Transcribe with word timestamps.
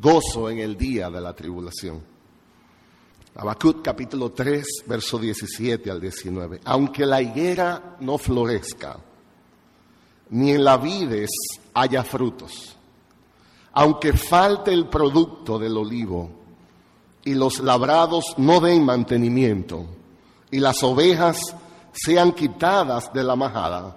gozo 0.00 0.50
en 0.50 0.58
el 0.58 0.76
día 0.76 1.10
de 1.10 1.20
la 1.20 1.34
tribulación. 1.34 2.02
Habacuc 3.36 3.82
capítulo 3.82 4.30
3, 4.30 4.84
verso 4.86 5.18
17 5.18 5.90
al 5.90 6.00
19. 6.00 6.60
Aunque 6.64 7.04
la 7.04 7.20
higuera 7.20 7.96
no 8.00 8.16
florezca, 8.18 8.98
ni 10.30 10.52
en 10.52 10.64
la 10.64 10.76
vides 10.76 11.30
haya 11.74 12.04
frutos, 12.04 12.76
aunque 13.72 14.12
falte 14.12 14.72
el 14.72 14.88
producto 14.88 15.58
del 15.58 15.76
olivo 15.76 16.30
y 17.24 17.34
los 17.34 17.60
labrados 17.60 18.34
no 18.36 18.60
den 18.60 18.84
mantenimiento 18.84 19.86
y 20.50 20.60
las 20.60 20.82
ovejas 20.82 21.56
sean 21.92 22.32
quitadas 22.32 23.12
de 23.12 23.24
la 23.24 23.34
majada 23.34 23.96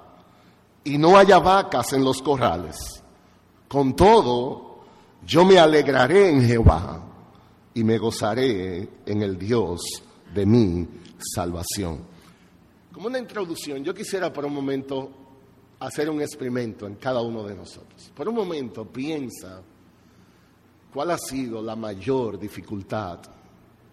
y 0.83 0.97
no 0.97 1.17
haya 1.17 1.39
vacas 1.39 1.93
en 1.93 2.03
los 2.03 2.21
corrales, 2.21 3.03
con 3.67 3.95
todo 3.95 4.66
yo 5.27 5.43
me 5.43 5.59
alegraré 5.59 6.29
en 6.29 6.41
Jehová 6.41 7.03
y 7.73 7.83
me 7.83 7.97
gozaré 7.97 8.87
en 9.05 9.21
el 9.21 9.37
Dios 9.37 9.81
de 10.33 10.45
mi 10.45 10.87
salvación. 11.19 11.99
Como 12.93 13.07
una 13.07 13.19
introducción, 13.19 13.83
yo 13.83 13.93
quisiera 13.93 14.31
por 14.31 14.45
un 14.45 14.53
momento 14.53 15.11
hacer 15.79 16.09
un 16.09 16.21
experimento 16.21 16.87
en 16.87 16.95
cada 16.95 17.21
uno 17.21 17.43
de 17.43 17.55
nosotros. 17.55 18.09
Por 18.15 18.29
un 18.29 18.35
momento 18.35 18.85
piensa 18.85 19.61
cuál 20.93 21.11
ha 21.11 21.17
sido 21.17 21.61
la 21.61 21.75
mayor 21.75 22.39
dificultad 22.39 23.19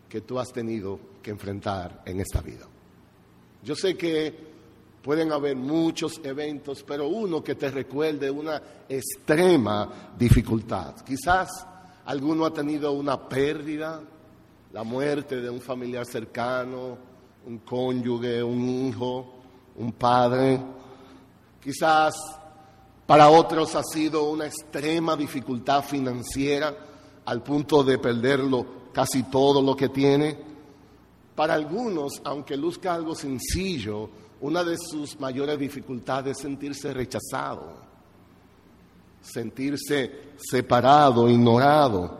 que 0.08 0.20
tú 0.20 0.38
has 0.38 0.52
tenido 0.52 1.00
que 1.20 1.32
enfrentar 1.32 2.02
en 2.06 2.20
esta 2.20 2.40
vida. 2.40 2.66
Yo 3.64 3.74
sé 3.74 3.96
que 3.96 4.53
pueden 5.04 5.30
haber 5.30 5.54
muchos 5.54 6.20
eventos, 6.24 6.82
pero 6.82 7.06
uno 7.06 7.44
que 7.44 7.54
te 7.54 7.70
recuerde 7.70 8.30
una 8.30 8.60
extrema 8.88 10.12
dificultad. 10.18 10.96
Quizás 11.04 11.48
alguno 12.06 12.46
ha 12.46 12.52
tenido 12.52 12.90
una 12.92 13.28
pérdida, 13.28 14.00
la 14.72 14.82
muerte 14.82 15.40
de 15.40 15.50
un 15.50 15.60
familiar 15.60 16.06
cercano, 16.06 16.98
un 17.46 17.58
cónyuge, 17.58 18.42
un 18.42 18.68
hijo, 18.68 19.34
un 19.76 19.92
padre 19.92 20.58
Quizás 21.64 22.14
para 23.06 23.30
otros 23.30 23.74
ha 23.74 23.82
sido 23.82 24.28
una 24.28 24.44
extrema 24.44 25.16
dificultad 25.16 25.82
financiera 25.82 26.76
al 27.24 27.42
punto 27.42 27.82
de 27.82 27.96
perderlo 27.96 28.66
casi 28.92 29.22
todo 29.22 29.62
lo 29.62 29.74
que 29.74 29.88
tiene. 29.88 30.36
Para 31.34 31.54
algunos, 31.54 32.20
aunque 32.22 32.54
luzca 32.54 32.92
algo 32.92 33.14
sencillo, 33.14 34.10
una 34.44 34.62
de 34.62 34.76
sus 34.76 35.18
mayores 35.18 35.58
dificultades 35.58 36.36
es 36.36 36.42
sentirse 36.42 36.92
rechazado, 36.92 37.76
sentirse 39.22 40.34
separado, 40.36 41.30
ignorado, 41.30 42.18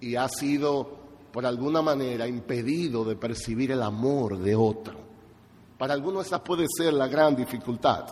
y 0.00 0.16
ha 0.16 0.30
sido 0.30 0.96
por 1.30 1.44
alguna 1.44 1.82
manera 1.82 2.26
impedido 2.26 3.04
de 3.04 3.16
percibir 3.16 3.70
el 3.70 3.82
amor 3.82 4.38
de 4.38 4.56
otro. 4.56 4.98
Para 5.76 5.92
algunos 5.92 6.24
esa 6.24 6.42
puede 6.42 6.64
ser 6.74 6.94
la 6.94 7.06
gran 7.06 7.36
dificultad. 7.36 8.06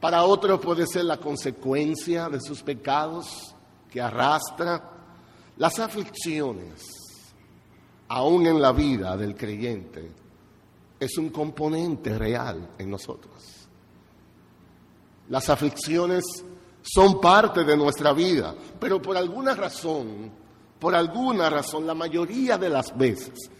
Para 0.00 0.24
otros 0.24 0.58
puede 0.58 0.88
ser 0.88 1.04
la 1.04 1.18
consecuencia 1.18 2.28
de 2.28 2.40
sus 2.40 2.64
pecados 2.64 3.54
que 3.88 4.00
arrastra 4.00 4.90
las 5.56 5.78
aflicciones, 5.78 6.82
aún 8.08 8.44
en 8.48 8.60
la 8.60 8.72
vida 8.72 9.16
del 9.16 9.36
creyente, 9.36 10.19
es 11.00 11.16
un 11.16 11.30
componente 11.30 12.16
real 12.16 12.74
en 12.78 12.90
nosotros. 12.90 13.32
Las 15.30 15.48
aflicciones 15.48 16.24
son 16.82 17.20
parte 17.20 17.64
de 17.64 17.76
nuestra 17.76 18.12
vida, 18.12 18.54
pero 18.78 19.00
por 19.00 19.16
alguna 19.16 19.54
razón, 19.54 20.30
por 20.78 20.94
alguna 20.94 21.48
razón, 21.48 21.86
la 21.86 21.94
mayoría 21.94 22.58
de 22.58 22.68
las 22.68 22.96
veces, 22.96 23.50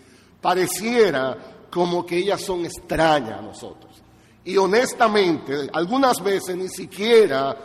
pareciera 0.41 1.67
como 1.71 2.05
que 2.05 2.19
ellas 2.19 2.43
son 2.43 2.65
extrañas 2.65 3.39
a 3.39 3.43
nosotros. 3.43 3.91
Y 4.45 4.57
honestamente, 4.57 5.69
algunas 5.73 6.23
veces 6.23 6.57
ni 6.57 6.69
siquiera 6.69 7.57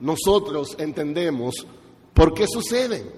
nosotros 0.00 0.74
entendemos 0.78 1.54
por 2.14 2.32
qué 2.32 2.46
suceden. 2.46 3.10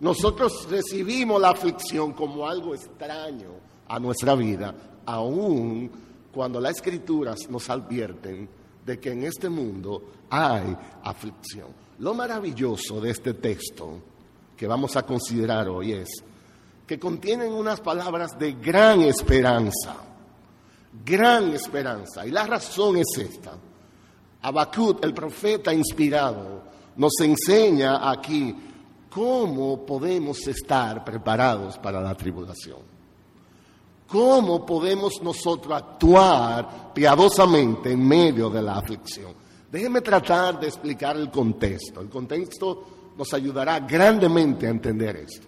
Nosotros 0.00 0.66
recibimos 0.68 1.40
la 1.40 1.50
aflicción 1.50 2.12
como 2.12 2.48
algo 2.48 2.74
extraño 2.74 3.50
a 3.86 3.98
nuestra 3.98 4.34
vida, 4.34 4.74
aun 5.06 5.90
cuando 6.32 6.60
las 6.60 6.76
escrituras 6.76 7.48
nos 7.48 7.68
advierten 7.70 8.48
de 8.84 8.98
que 8.98 9.12
en 9.12 9.24
este 9.24 9.48
mundo 9.48 10.02
hay 10.30 10.76
aflicción. 11.02 11.68
Lo 11.98 12.14
maravilloso 12.14 13.00
de 13.00 13.10
este 13.10 13.34
texto 13.34 14.00
que 14.56 14.66
vamos 14.66 14.96
a 14.96 15.02
considerar 15.02 15.68
hoy 15.68 15.92
es 15.92 16.08
que 16.86 16.98
contienen 16.98 17.52
unas 17.52 17.80
palabras 17.80 18.38
de 18.38 18.52
gran 18.52 19.00
esperanza 19.02 20.10
gran 21.04 21.52
esperanza. 21.54 22.26
Y 22.26 22.30
la 22.30 22.46
razón 22.46 22.96
es 22.96 23.08
esta. 23.18 23.52
Habacuc, 24.42 25.04
el 25.04 25.14
profeta 25.14 25.72
inspirado, 25.72 26.62
nos 26.96 27.12
enseña 27.20 28.10
aquí 28.10 28.54
cómo 29.10 29.84
podemos 29.84 30.46
estar 30.46 31.04
preparados 31.04 31.78
para 31.78 32.00
la 32.00 32.14
tribulación. 32.14 32.78
¿Cómo 34.10 34.66
podemos 34.66 35.22
nosotros 35.22 35.72
actuar 35.72 36.92
piadosamente 36.92 37.92
en 37.92 38.06
medio 38.06 38.50
de 38.50 38.60
la 38.60 38.78
aflicción? 38.78 39.32
Déjeme 39.70 40.00
tratar 40.00 40.58
de 40.58 40.66
explicar 40.66 41.16
el 41.16 41.30
contexto. 41.30 42.00
El 42.00 42.08
contexto 42.08 43.12
nos 43.16 43.32
ayudará 43.32 43.78
grandemente 43.80 44.66
a 44.66 44.70
entender 44.70 45.14
esto. 45.14 45.46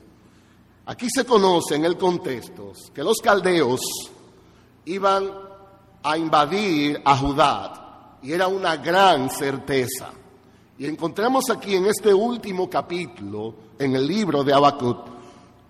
Aquí 0.86 1.08
se 1.12 1.24
conoce 1.24 1.74
en 1.74 1.84
el 1.84 1.96
contexto 1.96 2.72
que 2.94 3.02
los 3.02 3.18
caldeos 3.18 3.80
iban 4.84 5.30
a 6.02 6.16
invadir 6.16 7.02
a 7.04 7.16
Judá 7.16 8.18
y 8.22 8.32
era 8.32 8.46
una 8.46 8.76
gran 8.76 9.28
certeza. 9.28 10.12
Y 10.78 10.86
encontramos 10.86 11.50
aquí 11.50 11.74
en 11.74 11.86
este 11.86 12.14
último 12.14 12.70
capítulo, 12.70 13.54
en 13.76 13.96
el 13.96 14.06
libro 14.06 14.44
de 14.44 14.52
Habacuc, 14.52 15.21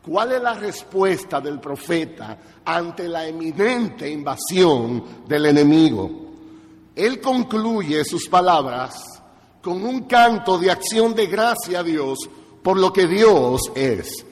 cuál 0.05 0.33
es 0.33 0.43
la 0.43 0.55
respuesta 0.55 1.41
del 1.41 1.61
profeta 1.61 2.39
ante 2.65 3.09
la 3.09 3.27
eminente 3.27 4.11
invasión 4.11 5.25
del 5.27 5.47
enemigo. 5.47 6.11
Él 6.95 7.21
concluye 7.21 8.05
sus 8.05 8.29
palabras 8.29 9.23
con 9.63 9.85
un 9.85 10.03
canto 10.03 10.59
de 10.59 10.71
acción 10.71 11.15
de 11.15 11.27
gracia 11.27 11.81
a 11.81 11.83
Dios 11.83 12.19
por 12.63 12.79
lo 12.79 12.93
que 12.93 13.07
Dios 13.07 13.61
es. 13.75 14.27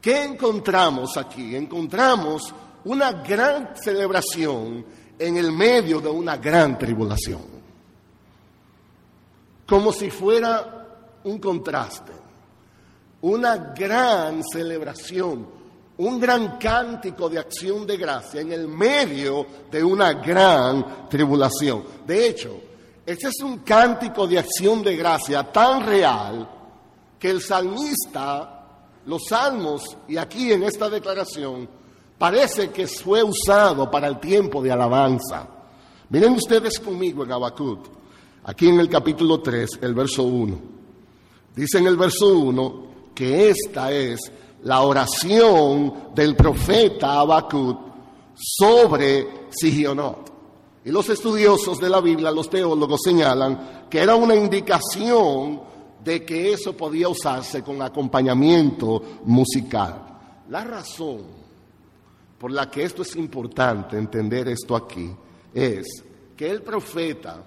¿Qué 0.00 0.24
encontramos 0.24 1.16
aquí? 1.16 1.56
Encontramos 1.56 2.54
una 2.84 3.12
gran 3.12 3.74
celebración 3.74 4.84
en 5.18 5.36
el 5.36 5.52
medio 5.52 6.00
de 6.00 6.10
una 6.10 6.36
gran 6.36 6.78
tribulación. 6.78 7.54
Como 9.66 9.92
si 9.92 10.10
fuera 10.10 10.86
un 11.24 11.38
contraste, 11.38 12.12
una 13.24 13.56
gran 13.56 14.42
celebración, 14.44 15.46
un 15.96 16.20
gran 16.20 16.58
cántico 16.58 17.30
de 17.30 17.38
acción 17.38 17.86
de 17.86 17.96
gracia 17.96 18.42
en 18.42 18.52
el 18.52 18.68
medio 18.68 19.46
de 19.70 19.82
una 19.82 20.12
gran 20.12 21.08
tribulación. 21.08 21.84
De 22.06 22.28
hecho, 22.28 22.60
este 23.06 23.28
es 23.28 23.40
un 23.42 23.60
cántico 23.60 24.26
de 24.26 24.38
acción 24.38 24.82
de 24.82 24.94
gracia 24.94 25.42
tan 25.50 25.86
real 25.86 26.46
que 27.18 27.30
el 27.30 27.40
salmista, 27.40 28.66
los 29.06 29.22
salmos 29.26 29.96
y 30.06 30.18
aquí 30.18 30.52
en 30.52 30.64
esta 30.64 30.90
declaración, 30.90 31.66
parece 32.18 32.68
que 32.68 32.86
fue 32.86 33.22
usado 33.22 33.90
para 33.90 34.06
el 34.06 34.20
tiempo 34.20 34.62
de 34.62 34.70
alabanza. 34.70 35.48
Miren 36.10 36.34
ustedes 36.34 36.78
conmigo 36.78 37.24
en 37.24 37.32
Habacuc, 37.32 37.86
aquí 38.44 38.68
en 38.68 38.80
el 38.80 38.90
capítulo 38.90 39.40
3, 39.40 39.78
el 39.80 39.94
verso 39.94 40.24
1. 40.24 40.58
Dice 41.56 41.78
en 41.78 41.86
el 41.86 41.96
verso 41.96 42.28
1 42.28 42.93
que 43.14 43.50
esta 43.50 43.92
es 43.92 44.20
la 44.62 44.80
oración 44.82 46.10
del 46.14 46.34
profeta 46.34 47.20
Habacuc 47.20 47.78
sobre 48.34 49.46
Sigionot. 49.50 50.32
Y 50.84 50.90
los 50.90 51.08
estudiosos 51.08 51.78
de 51.78 51.88
la 51.88 52.00
Biblia, 52.00 52.30
los 52.30 52.50
teólogos 52.50 53.00
señalan 53.04 53.86
que 53.88 54.00
era 54.00 54.16
una 54.16 54.34
indicación 54.34 55.60
de 56.02 56.24
que 56.24 56.52
eso 56.52 56.76
podía 56.76 57.08
usarse 57.08 57.62
con 57.62 57.80
acompañamiento 57.80 59.02
musical. 59.24 60.02
La 60.50 60.62
razón 60.64 61.22
por 62.38 62.50
la 62.50 62.70
que 62.70 62.82
esto 62.82 63.00
es 63.02 63.16
importante 63.16 63.96
entender 63.96 64.48
esto 64.48 64.76
aquí 64.76 65.10
es 65.54 65.86
que 66.36 66.50
el 66.50 66.62
profeta 66.62 67.42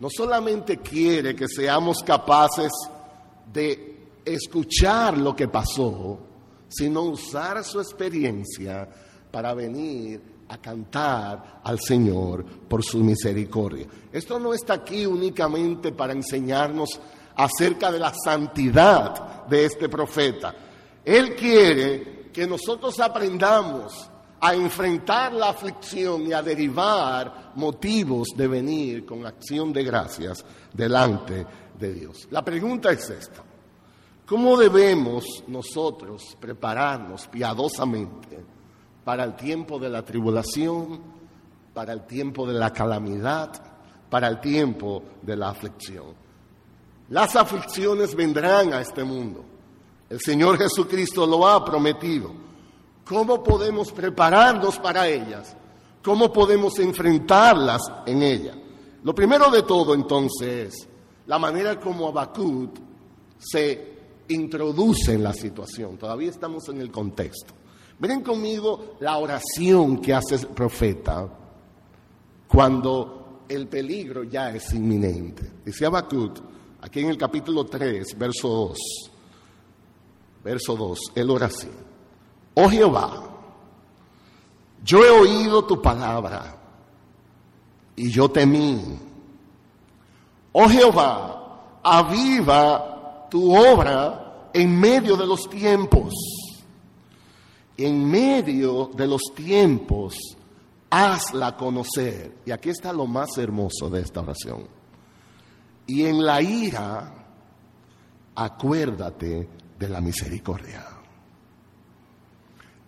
no 0.00 0.08
solamente 0.10 0.78
quiere 0.78 1.36
que 1.36 1.46
seamos 1.46 2.02
capaces 2.02 2.72
de 3.52 3.87
escuchar 4.34 5.18
lo 5.18 5.34
que 5.34 5.48
pasó, 5.48 6.18
sino 6.68 7.02
usar 7.02 7.64
su 7.64 7.80
experiencia 7.80 8.88
para 9.30 9.54
venir 9.54 10.38
a 10.48 10.58
cantar 10.58 11.60
al 11.62 11.78
Señor 11.80 12.44
por 12.44 12.82
su 12.82 12.98
misericordia. 12.98 13.86
Esto 14.12 14.38
no 14.38 14.54
está 14.54 14.74
aquí 14.74 15.04
únicamente 15.04 15.92
para 15.92 16.12
enseñarnos 16.12 16.98
acerca 17.36 17.92
de 17.92 17.98
la 17.98 18.12
santidad 18.12 19.46
de 19.46 19.64
este 19.64 19.88
profeta. 19.88 20.54
Él 21.04 21.34
quiere 21.36 22.30
que 22.32 22.46
nosotros 22.46 22.98
aprendamos 23.00 24.10
a 24.40 24.54
enfrentar 24.54 25.32
la 25.32 25.50
aflicción 25.50 26.26
y 26.26 26.32
a 26.32 26.42
derivar 26.42 27.52
motivos 27.56 28.28
de 28.36 28.46
venir 28.46 29.04
con 29.04 29.26
acción 29.26 29.72
de 29.72 29.84
gracias 29.84 30.44
delante 30.72 31.46
de 31.78 31.92
Dios. 31.92 32.28
La 32.30 32.44
pregunta 32.44 32.90
es 32.92 33.10
esta. 33.10 33.47
¿Cómo 34.28 34.58
debemos 34.58 35.42
nosotros 35.46 36.36
prepararnos 36.38 37.26
piadosamente 37.28 38.44
para 39.02 39.24
el 39.24 39.34
tiempo 39.34 39.78
de 39.78 39.88
la 39.88 40.04
tribulación, 40.04 41.00
para 41.72 41.94
el 41.94 42.04
tiempo 42.04 42.46
de 42.46 42.52
la 42.52 42.70
calamidad, 42.70 43.50
para 44.10 44.28
el 44.28 44.38
tiempo 44.38 45.02
de 45.22 45.34
la 45.34 45.48
aflicción? 45.48 46.08
Las 47.08 47.36
aflicciones 47.36 48.14
vendrán 48.14 48.74
a 48.74 48.82
este 48.82 49.02
mundo. 49.02 49.42
El 50.10 50.20
Señor 50.20 50.58
Jesucristo 50.58 51.26
lo 51.26 51.48
ha 51.48 51.64
prometido. 51.64 52.30
¿Cómo 53.06 53.42
podemos 53.42 53.90
prepararnos 53.92 54.78
para 54.78 55.08
ellas? 55.08 55.56
¿Cómo 56.04 56.30
podemos 56.30 56.78
enfrentarlas 56.78 57.80
en 58.04 58.22
ella? 58.22 58.54
Lo 59.04 59.14
primero 59.14 59.50
de 59.50 59.62
todo 59.62 59.94
entonces 59.94 60.74
es 60.74 60.88
la 61.26 61.38
manera 61.38 61.80
como 61.80 62.08
Abacut 62.08 62.78
se 63.38 63.97
introduce 64.28 65.12
en 65.14 65.22
la 65.22 65.32
situación. 65.32 65.96
Todavía 65.96 66.30
estamos 66.30 66.68
en 66.68 66.80
el 66.80 66.90
contexto. 66.90 67.54
Miren 68.00 68.22
conmigo 68.22 68.96
la 69.00 69.18
oración 69.18 70.00
que 70.00 70.14
hace 70.14 70.36
el 70.36 70.46
profeta 70.48 71.28
cuando 72.46 73.44
el 73.48 73.66
peligro 73.66 74.24
ya 74.24 74.50
es 74.50 74.72
inminente. 74.72 75.50
Dice 75.64 75.86
Abacut, 75.86 76.40
aquí 76.80 77.00
en 77.00 77.10
el 77.10 77.18
capítulo 77.18 77.64
3, 77.66 78.16
verso 78.16 78.48
2, 78.48 78.78
verso 80.44 80.76
2, 80.76 80.98
el 81.14 81.30
oración. 81.30 81.72
Oh 82.54 82.68
Jehová, 82.68 83.24
yo 84.84 85.04
he 85.04 85.10
oído 85.10 85.64
tu 85.64 85.80
palabra 85.82 86.56
y 87.96 88.10
yo 88.10 88.30
temí. 88.30 88.98
Oh 90.52 90.68
Jehová, 90.68 91.80
aviva 91.82 92.97
tu 93.28 93.54
obra 93.54 94.50
en 94.52 94.78
medio 94.78 95.16
de 95.16 95.26
los 95.26 95.48
tiempos. 95.48 96.14
En 97.76 98.10
medio 98.10 98.90
de 98.94 99.06
los 99.06 99.22
tiempos, 99.34 100.16
hazla 100.90 101.56
conocer. 101.56 102.38
Y 102.44 102.50
aquí 102.50 102.70
está 102.70 102.92
lo 102.92 103.06
más 103.06 103.38
hermoso 103.38 103.88
de 103.88 104.00
esta 104.00 104.20
oración. 104.20 104.66
Y 105.86 106.04
en 106.04 106.24
la 106.24 106.42
ira, 106.42 107.14
acuérdate 108.34 109.48
de 109.78 109.88
la 109.88 110.00
misericordia 110.00 110.98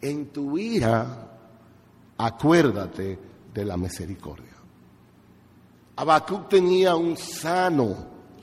en 0.01 0.29
tu 0.29 0.57
ira, 0.59 1.29
acuérdate 2.17 3.19
de 3.53 3.65
la 3.65 3.77
misericordia. 3.77 4.55
Habacuc 5.97 6.49
tenía 6.49 6.97
un 6.97 7.17
sano 7.17 7.95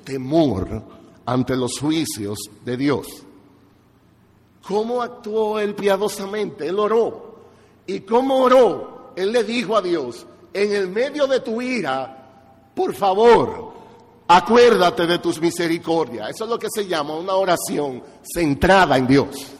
temor 0.03 0.96
ante 1.27 1.55
los 1.55 1.79
juicios 1.79 2.39
de 2.65 2.75
Dios. 2.75 3.05
¿Cómo 4.67 5.03
actuó 5.03 5.59
él 5.59 5.75
piadosamente? 5.75 6.67
Él 6.67 6.79
oró. 6.79 7.35
¿Y 7.85 7.99
cómo 7.99 8.37
oró? 8.37 9.13
Él 9.15 9.31
le 9.31 9.43
dijo 9.43 9.77
a 9.77 9.81
Dios, 9.83 10.25
en 10.51 10.73
el 10.73 10.87
medio 10.89 11.27
de 11.27 11.41
tu 11.41 11.61
ira, 11.61 12.71
por 12.73 12.95
favor, 12.95 13.73
acuérdate 14.27 15.05
de 15.05 15.19
tus 15.19 15.39
misericordias. 15.39 16.31
Eso 16.31 16.45
es 16.45 16.49
lo 16.49 16.57
que 16.57 16.67
se 16.73 16.87
llama 16.87 17.15
una 17.15 17.33
oración 17.33 18.01
centrada 18.33 18.97
en 18.97 19.05
Dios 19.05 19.57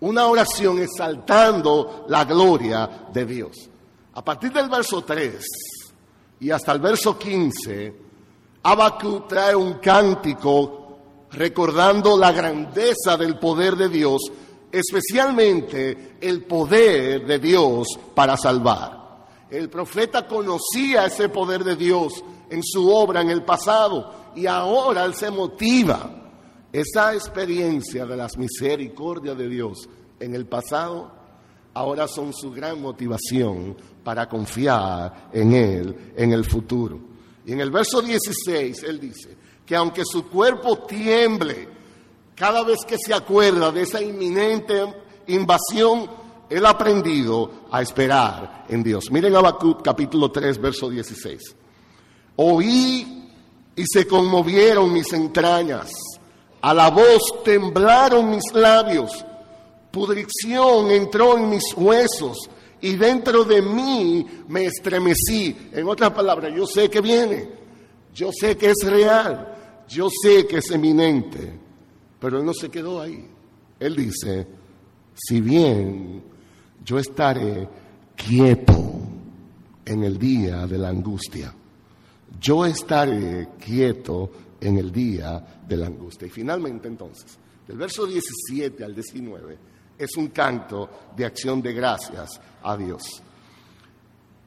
una 0.00 0.26
oración 0.26 0.78
exaltando 0.78 2.06
la 2.08 2.24
gloria 2.24 3.08
de 3.12 3.26
Dios. 3.26 3.68
A 4.14 4.24
partir 4.24 4.52
del 4.52 4.68
verso 4.68 5.02
3 5.02 5.44
y 6.40 6.50
hasta 6.50 6.72
el 6.72 6.80
verso 6.80 7.18
15, 7.18 7.94
Abacú 8.62 9.22
trae 9.28 9.54
un 9.54 9.74
cántico 9.74 10.98
recordando 11.32 12.18
la 12.18 12.32
grandeza 12.32 13.16
del 13.16 13.38
poder 13.38 13.76
de 13.76 13.88
Dios, 13.88 14.20
especialmente 14.70 16.16
el 16.20 16.44
poder 16.44 17.26
de 17.26 17.38
Dios 17.38 17.88
para 18.14 18.36
salvar. 18.36 19.00
El 19.50 19.68
profeta 19.68 20.26
conocía 20.26 21.06
ese 21.06 21.28
poder 21.28 21.64
de 21.64 21.76
Dios 21.76 22.22
en 22.50 22.62
su 22.62 22.90
obra 22.92 23.20
en 23.22 23.30
el 23.30 23.42
pasado 23.42 24.32
y 24.36 24.46
ahora 24.46 25.04
él 25.04 25.14
se 25.14 25.30
motiva 25.30 26.20
esa 26.72 27.14
experiencia 27.14 28.06
de 28.06 28.16
las 28.16 28.36
misericordias 28.36 29.36
de 29.36 29.48
Dios 29.48 29.88
en 30.20 30.34
el 30.34 30.46
pasado, 30.46 31.10
ahora 31.74 32.06
son 32.06 32.32
su 32.32 32.52
gran 32.52 32.80
motivación 32.80 33.76
para 34.04 34.28
confiar 34.28 35.30
en 35.32 35.52
Él 35.54 36.12
en 36.16 36.32
el 36.32 36.44
futuro. 36.44 37.09
Y 37.46 37.52
en 37.52 37.60
el 37.60 37.70
verso 37.70 38.02
16 38.02 38.82
Él 38.82 39.00
dice 39.00 39.36
que 39.64 39.76
aunque 39.76 40.02
su 40.04 40.28
cuerpo 40.28 40.78
tiemble 40.78 41.68
cada 42.34 42.62
vez 42.62 42.78
que 42.86 42.96
se 42.98 43.12
acuerda 43.12 43.70
de 43.70 43.82
esa 43.82 44.00
inminente 44.00 44.82
invasión, 45.26 46.10
Él 46.48 46.64
ha 46.64 46.70
aprendido 46.70 47.66
a 47.70 47.82
esperar 47.82 48.64
en 48.68 48.82
Dios. 48.82 49.10
Miren 49.10 49.36
Habacuc 49.36 49.82
capítulo 49.82 50.30
3, 50.30 50.60
verso 50.60 50.88
16. 50.88 51.40
Oí 52.36 53.28
y 53.76 53.84
se 53.86 54.06
conmovieron 54.06 54.92
mis 54.92 55.12
entrañas 55.12 55.90
a 56.62 56.74
la 56.74 56.90
voz 56.90 57.42
temblaron 57.42 58.30
mis 58.30 58.52
labios, 58.52 59.24
pudrición 59.90 60.90
entró 60.90 61.38
en 61.38 61.48
mis 61.48 61.72
huesos 61.74 62.36
y 62.80 62.96
dentro 62.96 63.44
de 63.44 63.62
mí 63.62 64.26
me 64.48 64.66
estremecí. 64.66 65.56
En 65.72 65.86
otras 65.86 66.10
palabras, 66.10 66.52
yo 66.54 66.66
sé 66.66 66.88
que 66.88 67.00
viene, 67.00 67.48
yo 68.14 68.30
sé 68.32 68.56
que 68.56 68.70
es 68.70 68.78
real, 68.84 69.84
yo 69.88 70.08
sé 70.22 70.46
que 70.46 70.58
es 70.58 70.70
eminente, 70.70 71.52
pero 72.18 72.38
él 72.38 72.44
no 72.44 72.54
se 72.54 72.68
quedó 72.68 73.00
ahí. 73.00 73.26
Él 73.78 73.96
dice, 73.96 74.46
si 75.14 75.40
bien 75.40 76.22
yo 76.84 76.98
estaré 76.98 77.68
quieto 78.16 78.92
en 79.84 80.04
el 80.04 80.18
día 80.18 80.66
de 80.66 80.78
la 80.78 80.88
angustia, 80.88 81.54
yo 82.40 82.64
estaré 82.64 83.48
quieto 83.58 84.30
en 84.60 84.78
el 84.78 84.92
día 84.92 85.62
de 85.66 85.76
la 85.76 85.86
angustia. 85.86 86.26
Y 86.26 86.30
finalmente 86.30 86.88
entonces, 86.88 87.38
del 87.66 87.78
verso 87.78 88.06
17 88.06 88.84
al 88.84 88.94
19, 88.94 89.58
es 90.00 90.16
un 90.16 90.28
canto 90.28 90.88
de 91.14 91.26
acción 91.26 91.60
de 91.60 91.74
gracias 91.74 92.40
a 92.62 92.76
Dios. 92.76 93.22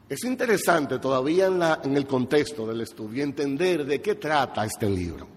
Es 0.08 0.24
interesante 0.24 0.98
todavía 0.98 1.46
en, 1.46 1.96
el 1.96 2.06
contexto 2.06 2.66
del 2.66 2.80
estudio 2.80 3.22
entender 3.22 3.86
de 3.86 4.02
qué 4.02 4.16
trata 4.16 4.64
este 4.64 4.90
libro. 4.90 5.28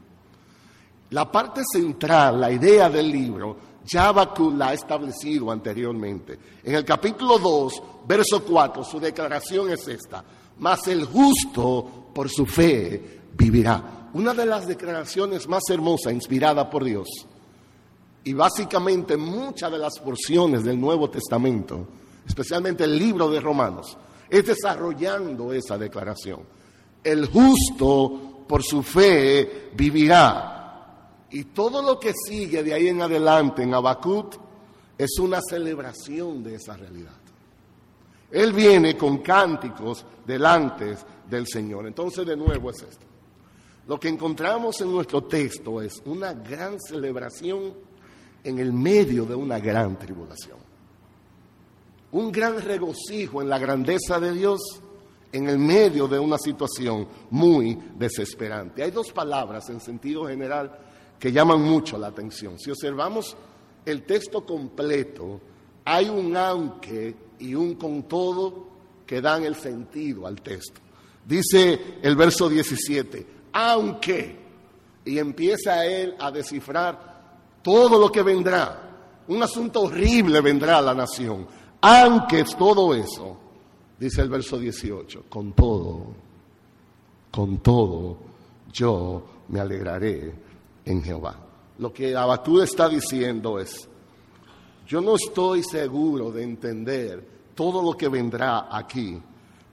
La 1.11 1.31
parte 1.31 1.61
central, 1.71 2.41
la 2.41 2.51
idea 2.51 2.89
del 2.89 3.09
libro, 3.09 3.57
ya 3.85 4.11
la 4.11 4.67
ha 4.67 4.73
establecido 4.73 5.51
anteriormente. 5.51 6.37
En 6.63 6.75
el 6.75 6.83
capítulo 6.83 7.37
2, 7.37 7.83
verso 8.07 8.43
4, 8.43 8.83
su 8.83 8.99
declaración 8.99 9.69
es 9.69 9.87
esta, 9.87 10.23
mas 10.57 10.87
el 10.87 11.05
justo 11.05 12.09
por 12.13 12.27
su 12.29 12.45
fe 12.45 13.21
vivirá 13.33 14.09
una 14.13 14.33
de 14.33 14.45
las 14.45 14.67
declaraciones 14.67 15.47
más 15.47 15.63
hermosas 15.69 16.11
inspirada 16.11 16.69
por 16.69 16.83
Dios, 16.83 17.07
y 18.27 18.33
básicamente 18.33 19.15
muchas 19.15 19.71
de 19.71 19.77
las 19.77 19.99
porciones 19.99 20.61
del 20.61 20.77
Nuevo 20.77 21.09
Testamento, 21.09 21.87
especialmente 22.27 22.83
el 22.83 22.99
libro 22.99 23.29
de 23.29 23.39
Romanos, 23.39 23.97
es 24.29 24.45
desarrollando 24.45 25.53
esa 25.53 25.77
declaración. 25.77 26.41
El 27.01 27.27
justo 27.27 28.43
por 28.45 28.61
su 28.63 28.83
fe 28.83 29.69
vivirá. 29.73 31.23
Y 31.31 31.45
todo 31.45 31.81
lo 31.81 31.97
que 31.97 32.11
sigue 32.13 32.63
de 32.63 32.73
ahí 32.73 32.89
en 32.89 33.01
adelante 33.01 33.63
en 33.63 33.73
Abacut 33.73 34.35
es 34.97 35.17
una 35.19 35.39
celebración 35.39 36.43
de 36.43 36.55
esa 36.55 36.75
realidad. 36.75 37.15
Él 38.29 38.51
viene 38.51 38.97
con 38.97 39.19
cánticos 39.19 40.05
delante 40.25 40.97
del 41.29 41.47
Señor. 41.47 41.87
Entonces, 41.87 42.25
de 42.25 42.35
nuevo 42.35 42.71
es 42.71 42.81
esto. 42.81 43.05
Lo 43.87 43.97
que 43.97 44.09
encontramos 44.09 44.81
en 44.81 44.91
nuestro 44.91 45.23
texto 45.23 45.81
es 45.81 46.01
una 46.03 46.33
gran 46.33 46.77
celebración 46.77 47.86
en 48.47 48.59
el 48.59 48.71
medio 48.71 49.25
de 49.25 49.35
una 49.35 49.59
gran 49.59 49.99
tribulación. 49.99 50.57
Un 52.11 52.31
gran 52.31 52.61
regocijo 52.61 53.41
en 53.41 53.49
la 53.49 53.59
grandeza 53.59 54.19
de 54.19 54.31
Dios 54.33 54.61
en 55.31 55.49
el 55.49 55.59
medio 55.59 56.07
de 56.07 56.17
una 56.17 56.37
situación 56.37 57.07
muy 57.29 57.77
desesperante. 57.95 58.83
Hay 58.83 58.91
dos 58.91 59.11
palabras 59.11 59.69
en 59.69 59.81
sentido 59.81 60.25
general 60.25 60.71
que 61.19 61.31
llaman 61.31 61.61
mucho 61.61 61.97
la 61.97 62.07
atención. 62.07 62.57
Si 62.57 62.71
observamos 62.71 63.35
el 63.85 64.03
texto 64.03 64.45
completo, 64.45 65.41
hay 65.83 66.07
un 66.07 66.35
aunque 66.37 67.15
y 67.39 67.53
un 67.53 67.75
con 67.75 68.03
todo 68.03 68.67
que 69.05 69.19
dan 69.19 69.43
el 69.43 69.55
sentido 69.55 70.25
al 70.25 70.41
texto. 70.41 70.79
Dice 71.25 71.99
el 72.01 72.15
verso 72.15 72.47
17, 72.47 73.27
aunque 73.51 74.47
y 75.03 75.19
empieza 75.19 75.85
él 75.85 76.15
a 76.19 76.31
descifrar 76.31 77.06
todo 77.67 77.99
lo 77.99 78.09
que 78.09 78.23
vendrá. 78.23 79.25
Un 79.27 79.43
asunto 79.43 79.81
horrible 79.81 80.39
vendrá 80.39 80.77
a 80.77 80.81
la 80.81 80.93
nación. 80.93 81.45
Aunque 81.81 82.45
todo 82.57 82.95
eso, 82.95 83.35
dice 83.99 84.21
el 84.21 84.29
verso 84.29 84.57
18, 84.57 85.25
con 85.27 85.51
todo, 85.51 86.05
con 87.29 87.57
todo, 87.57 88.19
yo 88.71 89.21
me 89.49 89.59
alegraré 89.59 90.33
en 90.85 91.03
Jehová. 91.03 91.35
Lo 91.79 91.91
que 91.91 92.15
Abacú 92.15 92.61
está 92.61 92.87
diciendo 92.87 93.59
es, 93.59 93.85
yo 94.87 95.01
no 95.01 95.15
estoy 95.15 95.61
seguro 95.61 96.31
de 96.31 96.43
entender 96.43 97.27
todo 97.53 97.83
lo 97.83 97.97
que 97.97 98.07
vendrá 98.07 98.69
aquí, 98.71 99.21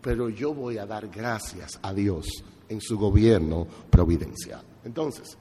pero 0.01 0.29
yo 0.31 0.53
voy 0.53 0.79
a 0.79 0.85
dar 0.85 1.07
gracias 1.07 1.79
a 1.81 1.95
Dios 1.95 2.27
en 2.69 2.81
su 2.81 2.99
gobierno 2.99 3.69
providencial. 3.89 4.63
Entonces, 4.85 5.39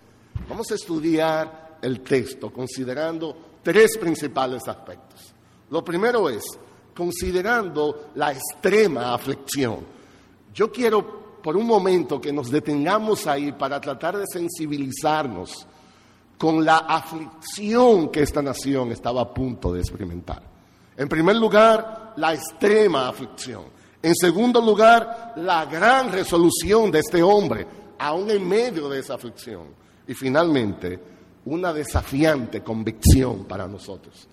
vamos 0.48 0.70
a 0.70 0.76
estudiar 0.76 1.63
el 1.84 2.02
texto 2.02 2.52
considerando 2.52 3.36
tres 3.62 3.98
principales 3.98 4.68
aspectos. 4.68 5.34
Lo 5.70 5.84
primero 5.84 6.30
es, 6.30 6.44
considerando 6.96 8.12
la 8.16 8.32
extrema 8.32 9.14
aflicción. 9.14 9.80
Yo 10.54 10.72
quiero 10.72 11.24
por 11.42 11.58
un 11.58 11.68
momento 11.68 12.22
que 12.22 12.32
nos 12.32 12.50
detengamos 12.50 13.28
ahí 13.28 13.52
para 13.52 13.82
tratar 13.82 14.18
de 14.18 14.26
sensibilizarnos 14.26 15.68
con 16.38 16.64
la 16.64 16.78
aflicción 16.78 18.10
que 18.10 18.22
esta 18.22 18.42
nación 18.42 18.92
estaba 18.92 19.22
a 19.22 19.34
punto 19.34 19.74
de 19.74 19.82
experimentar. 19.82 20.42
En 20.96 21.10
primer 21.10 21.36
lugar, 21.36 22.14
la 22.18 22.34
extrema 22.34 23.10
aflicción. 23.10 23.64
En 24.02 24.16
segundo 24.16 24.62
lugar, 24.62 25.34
la 25.38 25.66
gran 25.66 26.12
resolución 26.12 26.92
de 26.92 27.00
este 27.00 27.24
hombre, 27.24 27.66
aún 27.98 28.30
en 28.30 28.48
medio 28.48 28.88
de 28.90 29.00
esa 29.00 29.16
aflicción. 29.16 29.68
Y 30.08 30.14
finalmente, 30.14 31.00
una 31.46 31.74
desafiante 31.74 32.62
convicción 32.62 33.46
para 33.46 33.68
nosotros. 33.68 34.28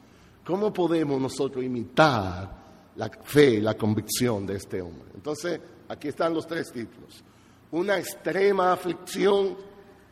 ¿Cómo 0.45 0.73
podemos 0.73 1.21
nosotros 1.21 1.65
imitar 1.65 2.61
la 2.97 3.11
fe 3.23 3.51
y 3.55 3.61
la 3.61 3.75
convicción 3.75 4.47
de 4.47 4.57
este 4.57 4.81
hombre? 4.81 5.11
Entonces, 5.15 5.61
aquí 5.89 6.09
están 6.09 6.35
los 6.35 6.47
tres 6.47 6.73
títulos. 6.73 7.23
Una 7.73 7.99
extrema 7.99 8.73
aflicción, 8.73 9.57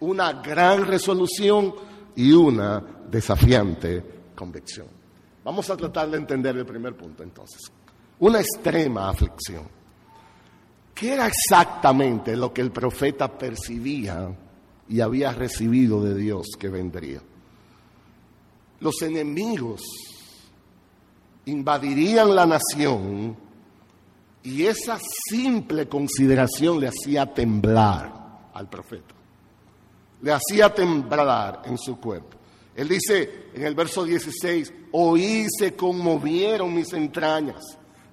una 0.00 0.33
gran 0.35 0.87
resolución 0.87 1.75
y 2.14 2.33
una 2.33 2.85
desafiante 3.11 4.05
convicción. 4.35 4.87
Vamos 5.45 5.71
a 5.71 5.76
tratar 5.76 6.11
de 6.11 6.19
entender 6.19 6.57
el 6.57 6.67
primer 6.67 6.95
punto 6.97 7.23
entonces. 7.23 7.61
Una 8.21 8.40
extrema 8.40 9.09
aflicción. 9.09 9.67
¿Qué 10.95 11.14
era 11.14 11.28
exactamente 11.28 12.37
lo 12.37 12.52
que 12.52 12.61
el 12.61 12.73
profeta 12.73 13.38
percibía 13.38 14.28
y 14.88 15.00
había 15.00 15.33
recibido 15.33 16.02
de 16.02 16.14
Dios 16.14 16.47
que 16.59 16.68
vendría? 16.68 17.21
Los 18.80 19.02
enemigos 19.02 19.83
invadirían 21.47 22.35
la 22.35 22.47
nación 22.47 23.37
y 24.42 24.64
esa 24.64 24.99
simple 25.28 25.88
consideración 25.88 26.80
le 26.80 26.88
hacía 26.88 27.26
temblar 27.33 28.50
al 28.54 28.68
profeta 28.68 29.18
le 30.23 30.33
hacía 30.33 30.75
temblar 30.75 31.62
en 31.64 31.78
su 31.78 31.99
cuerpo. 31.99 32.37
Él 32.75 32.88
dice 32.88 33.49
en 33.54 33.64
el 33.64 33.75
verso 33.75 34.04
16, 34.04 34.73
oí 34.92 35.47
se 35.59 35.75
conmovieron 35.75 36.75
mis 36.75 36.92
entrañas, 36.92 37.62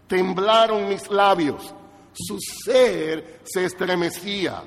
temblaron 0.08 0.90
mis 0.90 1.10
labios, 1.10 1.74
su 2.14 2.38
ser 2.40 3.42
se 3.44 3.66
estremecía. 3.66 4.64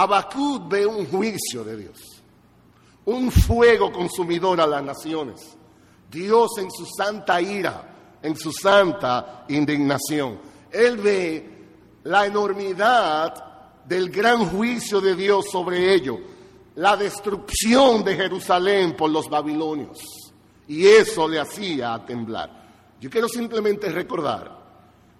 Abacud 0.00 0.60
ve 0.68 0.86
un 0.86 1.06
juicio 1.06 1.64
de 1.64 1.76
Dios, 1.76 1.98
un 3.06 3.32
fuego 3.32 3.90
consumidor 3.90 4.60
a 4.60 4.66
las 4.68 4.80
naciones, 4.80 5.58
Dios 6.08 6.52
en 6.58 6.70
su 6.70 6.86
santa 6.86 7.42
ira, 7.42 8.18
en 8.22 8.36
su 8.36 8.52
santa 8.52 9.44
indignación. 9.48 10.38
Él 10.70 10.98
ve 10.98 11.50
la 12.04 12.26
enormidad 12.26 13.82
del 13.86 14.08
gran 14.08 14.48
juicio 14.48 15.00
de 15.00 15.16
Dios 15.16 15.46
sobre 15.50 15.92
ello, 15.92 16.20
la 16.76 16.96
destrucción 16.96 18.04
de 18.04 18.14
Jerusalén 18.14 18.94
por 18.96 19.10
los 19.10 19.28
babilonios. 19.28 19.98
Y 20.68 20.86
eso 20.86 21.26
le 21.26 21.40
hacía 21.40 22.00
temblar. 22.06 22.68
Yo 23.00 23.10
quiero 23.10 23.28
simplemente 23.28 23.88
recordar 23.88 24.58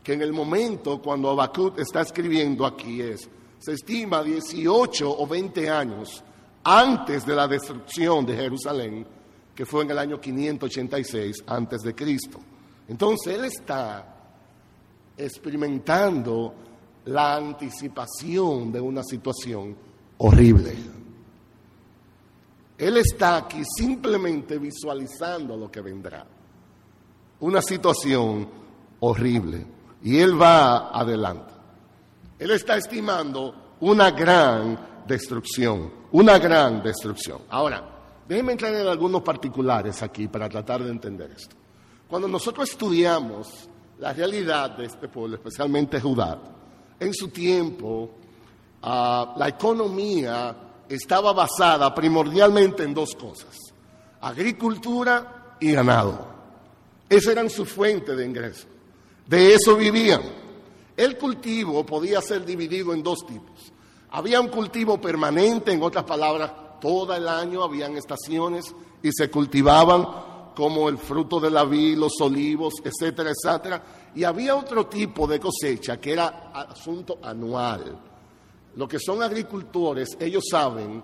que 0.05 0.13
en 0.13 0.23
el 0.23 0.33
momento 0.33 1.03
cuando 1.03 1.31
Habacuc 1.31 1.81
está 1.81 2.03
escribiendo 2.03 2.65
aquí 2.65 3.03
es, 3.03 3.29
se 3.59 3.73
estima 3.73 4.23
18 4.23 5.19
o 5.19 5.27
20 5.27 5.69
años 5.69 6.23
antes 6.65 7.25
de 7.25 7.35
la 7.35 7.49
destrucción 7.49 8.25
de 8.27 8.37
Jerusalén, 8.37 9.07
que 9.55 9.67
fue 9.67 9.85
en 9.85 9.91
el 9.91 9.99
año 9.99 10.21
586 10.21 11.45
antes 11.47 11.81
de 11.81 11.95
Cristo. 11.95 12.39
Entonces 12.89 13.35
él 13.35 13.45
está 13.45 14.17
experimentando 15.17 16.55
la 17.07 17.37
anticipación 17.37 18.71
de 18.71 18.81
una 18.81 19.03
situación 19.03 19.77
horrible. 20.19 20.77
Él 22.77 22.97
está 22.99 23.39
aquí 23.39 23.63
simplemente 23.77 24.59
visualizando 24.59 25.57
lo 25.57 25.71
que 25.71 25.81
vendrá. 25.81 26.25
Una 27.41 27.61
situación 27.61 28.49
horrible. 29.01 29.67
Y 30.03 30.19
él 30.19 30.41
va 30.41 30.91
adelante. 30.91 31.58
Él 32.39 32.51
está 32.53 32.77
estimando 32.77 33.77
una 33.81 34.11
gran 34.11 35.05
destrucción. 35.07 35.99
Una 36.13 36.39
gran 36.39 36.83
destrucción. 36.83 37.43
Ahora, 37.51 37.83
déjenme 38.27 38.53
entrar 38.53 38.75
en 38.75 38.87
algunos 38.87 39.23
particulares 39.23 40.03
aquí 40.03 40.29
para 40.29 40.49
tratar 40.49 40.83
de 40.83 40.91
entender 40.91 41.31
esto. 41.37 41.57
Cuando 42.09 42.29
nosotros 42.29 42.71
estudiamos 42.71 43.69
la 43.99 44.13
realidad 44.13 44.71
de 44.71 44.87
este 44.87 45.09
pueblo, 45.09 45.37
especialmente 45.37 46.01
Judá, 46.01 46.39
en 46.99 47.13
su 47.13 47.29
tiempo, 47.29 48.11
ah, 48.83 49.35
la 49.37 49.49
economía 49.49 50.57
estaba 50.89 51.33
basada 51.33 51.95
primordialmente 51.95 52.85
en 52.85 52.95
dos 52.95 53.15
cosas, 53.15 53.55
agricultura 54.21 55.57
y 55.61 55.73
ganado. 55.73 56.27
Esa 57.09 57.33
eran 57.33 57.51
su 57.51 57.65
fuente 57.65 58.15
de 58.15 58.25
ingreso. 58.25 58.67
De 59.27 59.55
eso 59.55 59.77
vivían. 59.77 60.23
El 60.99 61.17
cultivo 61.17 61.87
podía 61.87 62.21
ser 62.21 62.45
dividido 62.45 62.93
en 62.93 63.05
dos 63.05 63.25
tipos. 63.25 63.73
Había 64.11 64.41
un 64.41 64.49
cultivo 64.49 65.01
permanente, 65.01 65.71
en 65.71 65.81
otras 65.81 66.03
palabras, 66.03 66.51
todo 66.81 67.15
el 67.15 67.29
año 67.29 67.63
habían 67.63 67.97
estaciones 67.97 68.75
y 69.01 69.13
se 69.13 69.31
cultivaban 69.31 70.05
como 70.57 70.89
el 70.89 70.99
fruto 70.99 71.39
de 71.39 71.53
la 71.53 71.65
vid, 71.65 71.97
los 71.97 72.21
olivos, 72.21 72.75
etcétera, 72.83 73.31
etcétera. 73.31 74.11
Y 74.17 74.25
había 74.25 74.57
otro 74.57 74.87
tipo 74.87 75.29
de 75.29 75.39
cosecha 75.39 76.01
que 76.01 76.15
era 76.15 76.51
asunto 76.53 77.21
anual. 77.23 77.97
Lo 78.75 78.89
que 78.89 78.99
son 78.99 79.23
agricultores, 79.23 80.17
ellos 80.19 80.43
saben 80.51 81.01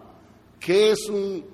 que 0.58 0.90
es 0.90 1.08
un, 1.08 1.44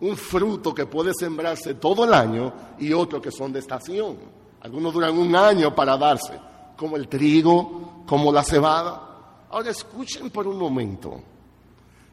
un 0.00 0.16
fruto 0.16 0.74
que 0.74 0.86
puede 0.86 1.12
sembrarse 1.12 1.74
todo 1.74 2.04
el 2.04 2.14
año 2.14 2.50
y 2.78 2.94
otro 2.94 3.20
que 3.20 3.30
son 3.30 3.52
de 3.52 3.58
estación. 3.58 4.16
Algunos 4.62 4.94
duran 4.94 5.18
un 5.18 5.36
año 5.36 5.74
para 5.74 5.98
darse, 5.98 6.40
como 6.76 6.96
el 6.96 7.08
trigo, 7.08 8.02
como 8.06 8.32
la 8.32 8.42
cebada. 8.42 9.46
Ahora 9.50 9.70
escuchen 9.70 10.30
por 10.30 10.46
un 10.46 10.58
momento, 10.58 11.20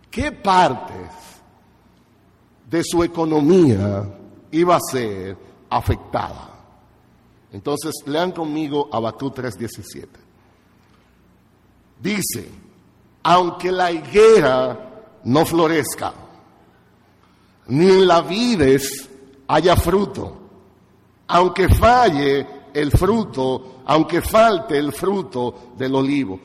¿qué 0.09 0.31
partes 0.31 1.31
de 2.71 2.81
su 2.83 3.03
economía 3.03 4.07
iba 4.51 4.77
a 4.77 4.79
ser 4.79 5.37
afectada. 5.69 6.49
Entonces, 7.51 7.93
lean 8.05 8.31
conmigo 8.31 8.89
Abacú 8.91 9.31
3:17. 9.31 10.07
Dice, 12.01 12.49
aunque 13.23 13.71
la 13.71 13.91
higuera 13.91 15.19
no 15.25 15.45
florezca, 15.45 16.13
ni 17.67 17.89
en 17.89 18.07
la 18.07 18.21
vides 18.21 19.09
haya 19.47 19.75
fruto, 19.75 20.37
aunque 21.27 21.67
falle 21.69 22.47
el 22.73 22.91
fruto, 22.91 23.81
aunque 23.85 24.21
falte 24.21 24.77
el 24.77 24.91
fruto 24.91 25.73
del 25.77 25.95
olivo. 25.95 26.39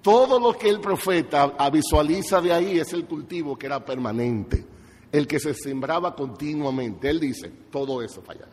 Todo 0.00 0.40
lo 0.40 0.52
que 0.54 0.68
el 0.68 0.80
profeta 0.80 1.54
visualiza 1.70 2.40
de 2.40 2.52
ahí 2.52 2.78
es 2.80 2.92
el 2.92 3.06
cultivo 3.06 3.56
que 3.56 3.66
era 3.66 3.84
permanente 3.84 4.72
el 5.12 5.26
que 5.26 5.38
se 5.38 5.52
sembraba 5.52 6.16
continuamente. 6.16 7.10
Él 7.10 7.20
dice, 7.20 7.52
todo 7.70 8.02
eso 8.02 8.22
fallará. 8.22 8.50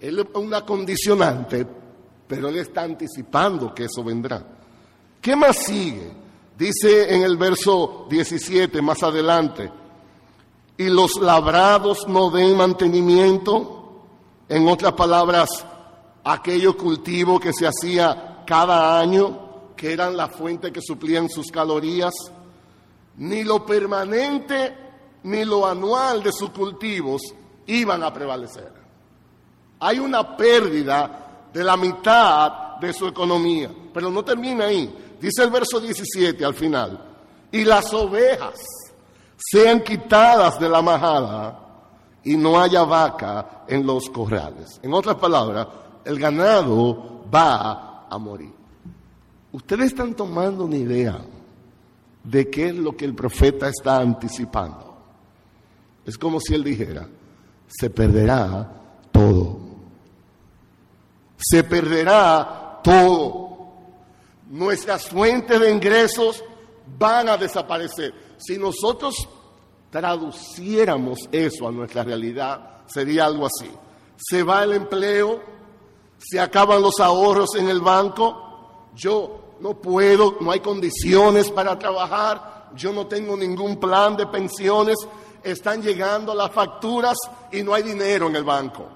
Él 0.00 0.18
es 0.18 0.26
una 0.34 0.64
condicionante, 0.64 1.66
pero 2.26 2.48
él 2.48 2.56
está 2.56 2.82
anticipando 2.82 3.74
que 3.74 3.84
eso 3.84 4.02
vendrá. 4.02 4.44
¿Qué 5.20 5.36
más 5.36 5.58
sigue? 5.58 6.10
Dice 6.58 7.14
en 7.14 7.22
el 7.22 7.36
verso 7.36 8.06
17, 8.08 8.80
más 8.82 9.02
adelante, 9.02 9.70
y 10.76 10.88
los 10.88 11.12
labrados 11.20 12.08
no 12.08 12.30
den 12.30 12.56
mantenimiento, 12.56 13.81
en 14.52 14.68
otras 14.68 14.92
palabras, 14.92 15.48
aquello 16.22 16.76
cultivo 16.76 17.40
que 17.40 17.54
se 17.54 17.66
hacía 17.66 18.42
cada 18.46 19.00
año, 19.00 19.72
que 19.74 19.94
eran 19.94 20.14
la 20.14 20.28
fuente 20.28 20.70
que 20.70 20.82
suplían 20.82 21.30
sus 21.30 21.46
calorías, 21.50 22.12
ni 23.16 23.44
lo 23.44 23.64
permanente 23.64 24.76
ni 25.22 25.46
lo 25.46 25.66
anual 25.66 26.22
de 26.22 26.32
sus 26.32 26.50
cultivos 26.50 27.22
iban 27.66 28.02
a 28.02 28.12
prevalecer. 28.12 28.70
Hay 29.80 29.98
una 29.98 30.36
pérdida 30.36 31.48
de 31.50 31.64
la 31.64 31.78
mitad 31.78 32.76
de 32.76 32.92
su 32.92 33.06
economía, 33.06 33.70
pero 33.94 34.10
no 34.10 34.22
termina 34.22 34.66
ahí. 34.66 35.16
Dice 35.18 35.44
el 35.44 35.50
verso 35.50 35.80
17 35.80 36.44
al 36.44 36.54
final, 36.54 37.02
y 37.50 37.64
las 37.64 37.90
ovejas 37.94 38.60
sean 39.34 39.82
quitadas 39.82 40.60
de 40.60 40.68
la 40.68 40.82
majada 40.82 41.61
y 42.24 42.36
no 42.36 42.60
haya 42.60 42.84
vaca 42.84 43.64
en 43.66 43.86
los 43.86 44.08
corrales. 44.10 44.78
En 44.82 44.92
otras 44.92 45.16
palabras, 45.16 45.66
el 46.04 46.18
ganado 46.18 47.24
va 47.32 48.06
a 48.08 48.18
morir. 48.18 48.52
Ustedes 49.52 49.86
están 49.86 50.14
tomando 50.14 50.64
una 50.64 50.76
idea 50.76 51.20
de 52.24 52.48
qué 52.50 52.68
es 52.68 52.76
lo 52.76 52.96
que 52.96 53.04
el 53.04 53.14
profeta 53.14 53.68
está 53.68 53.98
anticipando. 53.98 54.96
Es 56.04 56.16
como 56.16 56.40
si 56.40 56.54
él 56.54 56.64
dijera, 56.64 57.06
se 57.68 57.90
perderá 57.90 58.70
todo. 59.10 59.58
Se 61.36 61.64
perderá 61.64 62.80
todo. 62.82 63.50
Nuestras 64.50 65.08
fuentes 65.08 65.58
de 65.58 65.70
ingresos 65.70 66.42
van 66.98 67.28
a 67.28 67.36
desaparecer. 67.36 68.14
Si 68.38 68.58
nosotros 68.58 69.28
traduciéramos 69.92 71.28
eso 71.30 71.68
a 71.68 71.70
nuestra 71.70 72.02
realidad, 72.02 72.78
sería 72.86 73.26
algo 73.26 73.46
así. 73.46 73.70
Se 74.16 74.42
va 74.42 74.64
el 74.64 74.72
empleo, 74.72 75.42
se 76.18 76.40
acaban 76.40 76.80
los 76.80 76.98
ahorros 76.98 77.54
en 77.56 77.68
el 77.68 77.82
banco, 77.82 78.88
yo 78.94 79.56
no 79.60 79.74
puedo, 79.74 80.38
no 80.40 80.50
hay 80.50 80.60
condiciones 80.60 81.50
para 81.50 81.78
trabajar, 81.78 82.70
yo 82.74 82.90
no 82.90 83.06
tengo 83.06 83.36
ningún 83.36 83.76
plan 83.76 84.16
de 84.16 84.26
pensiones, 84.26 84.96
están 85.42 85.82
llegando 85.82 86.34
las 86.34 86.50
facturas 86.50 87.18
y 87.52 87.62
no 87.62 87.74
hay 87.74 87.82
dinero 87.82 88.28
en 88.28 88.36
el 88.36 88.44
banco. 88.44 88.88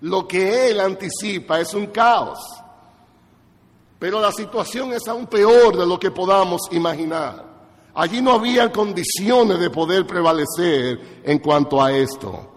Lo 0.00 0.26
que 0.26 0.70
él 0.70 0.80
anticipa 0.80 1.60
es 1.60 1.72
un 1.72 1.86
caos. 1.86 2.40
Pero 3.96 4.20
la 4.20 4.32
situación 4.32 4.92
es 4.92 5.06
aún 5.06 5.26
peor 5.26 5.76
de 5.76 5.86
lo 5.86 6.00
que 6.00 6.10
podamos 6.10 6.62
imaginar. 6.72 7.49
Allí 7.94 8.20
no 8.20 8.32
había 8.32 8.70
condiciones 8.70 9.58
de 9.58 9.70
poder 9.70 10.06
prevalecer 10.06 11.22
en 11.24 11.38
cuanto 11.38 11.82
a 11.82 11.92
esto. 11.92 12.48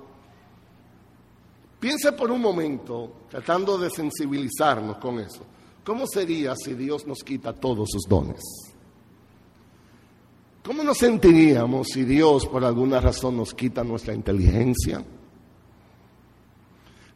Piense 1.79 2.13
por 2.13 2.31
un 2.31 2.41
momento, 2.41 3.11
tratando 3.29 3.77
de 3.77 3.89
sensibilizarnos 3.89 4.97
con 4.97 5.19
eso, 5.19 5.41
¿cómo 5.83 6.07
sería 6.07 6.55
si 6.55 6.75
Dios 6.75 7.05
nos 7.05 7.19
quita 7.23 7.51
todos 7.51 7.89
sus 7.91 8.03
dones? 8.07 8.41
¿Cómo 10.63 10.81
nos 10.81 10.97
sentiríamos 10.97 11.89
si 11.89 12.05
Dios 12.05 12.45
por 12.45 12.63
alguna 12.63 13.01
razón 13.01 13.35
nos 13.35 13.53
quita 13.53 13.83
nuestra 13.83 14.13
inteligencia? 14.13 15.03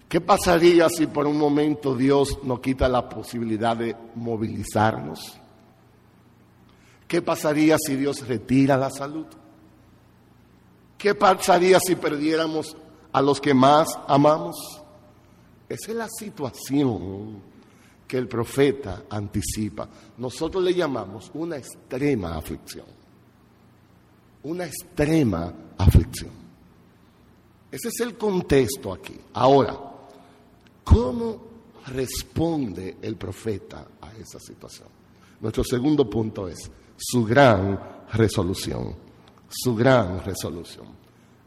¿Qué 0.10 0.20
pasaría 0.20 0.90
si 0.90 1.08
por 1.08 1.28
un 1.28 1.38
momento 1.38 1.96
Dios 1.96 2.40
nos 2.44 2.60
quita 2.60 2.90
la 2.90 3.08
posibilidad 3.08 3.78
de 3.78 3.96
movilizarnos? 4.16 5.40
¿Qué 7.08 7.22
pasaría 7.22 7.78
si 7.78 7.96
Dios 7.96 8.28
retira 8.28 8.78
la 8.78 8.90
salud? 8.90 9.26
¿Qué 10.98 11.16
pasaría 11.16 11.80
si 11.80 11.96
perdiéramos 11.96 12.76
a 13.12 13.22
los 13.22 13.40
que 13.40 13.54
más 13.54 13.88
amamos? 14.08 14.56
Esa 15.70 15.92
es 15.92 15.98
la 15.98 16.10
situación 16.10 17.42
que 18.08 18.18
el 18.18 18.28
profeta 18.28 19.04
anticipa. 19.10 19.88
Nosotros 20.18 20.64
le 20.64 20.74
llamamos 20.74 21.32
una 21.34 21.58
extrema 21.58 22.36
aflicción 22.36 22.98
una 24.48 24.66
extrema 24.66 25.54
aflicción. 25.78 26.32
Ese 27.70 27.90
es 27.90 28.00
el 28.00 28.18
contexto 28.18 28.94
aquí. 28.94 29.16
Ahora, 29.34 29.78
¿cómo 30.84 31.42
responde 31.88 32.98
el 33.02 33.18
profeta 33.18 33.86
a 34.02 34.14
esa 34.14 34.40
situación? 34.40 34.88
Nuestro 35.42 35.64
segundo 35.64 36.10
punto 36.10 36.48
es 36.48 36.72
su 36.98 37.24
gran 37.24 37.80
resolución, 38.12 38.96
su 39.48 39.76
gran 39.76 40.24
resolución. 40.24 40.88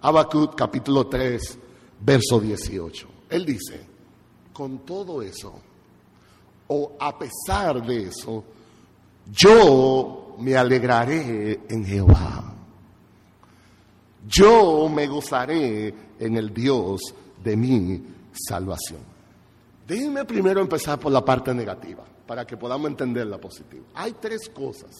Habacuc 0.00 0.54
capítulo 0.54 1.06
3, 1.06 1.58
verso 2.00 2.40
18. 2.40 3.08
Él 3.28 3.44
dice, 3.44 3.86
con 4.52 4.78
todo 4.80 5.20
eso, 5.20 5.52
o 6.68 6.96
a 6.98 7.18
pesar 7.18 7.84
de 7.84 8.04
eso, 8.04 8.44
yo 9.30 10.36
me 10.38 10.56
alegraré 10.56 11.60
en 11.68 11.84
Jehová 11.84 12.50
yo 14.26 14.88
me 14.88 15.06
gozaré 15.06 15.94
en 16.18 16.36
el 16.36 16.52
Dios 16.52 17.00
de 17.42 17.56
mi 17.56 18.02
salvación. 18.32 19.00
Déjenme 19.86 20.24
primero 20.24 20.60
empezar 20.60 20.98
por 20.98 21.10
la 21.10 21.24
parte 21.24 21.54
negativa, 21.54 22.04
para 22.26 22.46
que 22.46 22.56
podamos 22.56 22.90
entender 22.90 23.26
la 23.26 23.38
positiva. 23.38 23.86
Hay 23.94 24.12
tres 24.20 24.48
cosas 24.50 24.90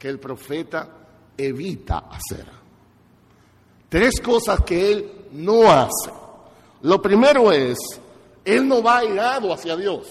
que 0.00 0.08
el 0.08 0.18
profeta 0.18 0.88
evita 1.36 2.06
hacer. 2.10 2.46
Tres 3.86 4.18
cosas 4.20 4.62
que 4.62 4.90
él 4.90 5.12
no 5.32 5.70
hace. 5.70 6.10
Lo 6.82 7.02
primero 7.02 7.52
es, 7.52 7.78
él 8.42 8.66
no 8.66 8.82
va 8.82 9.04
irado 9.04 9.52
hacia 9.52 9.76
Dios. 9.76 10.08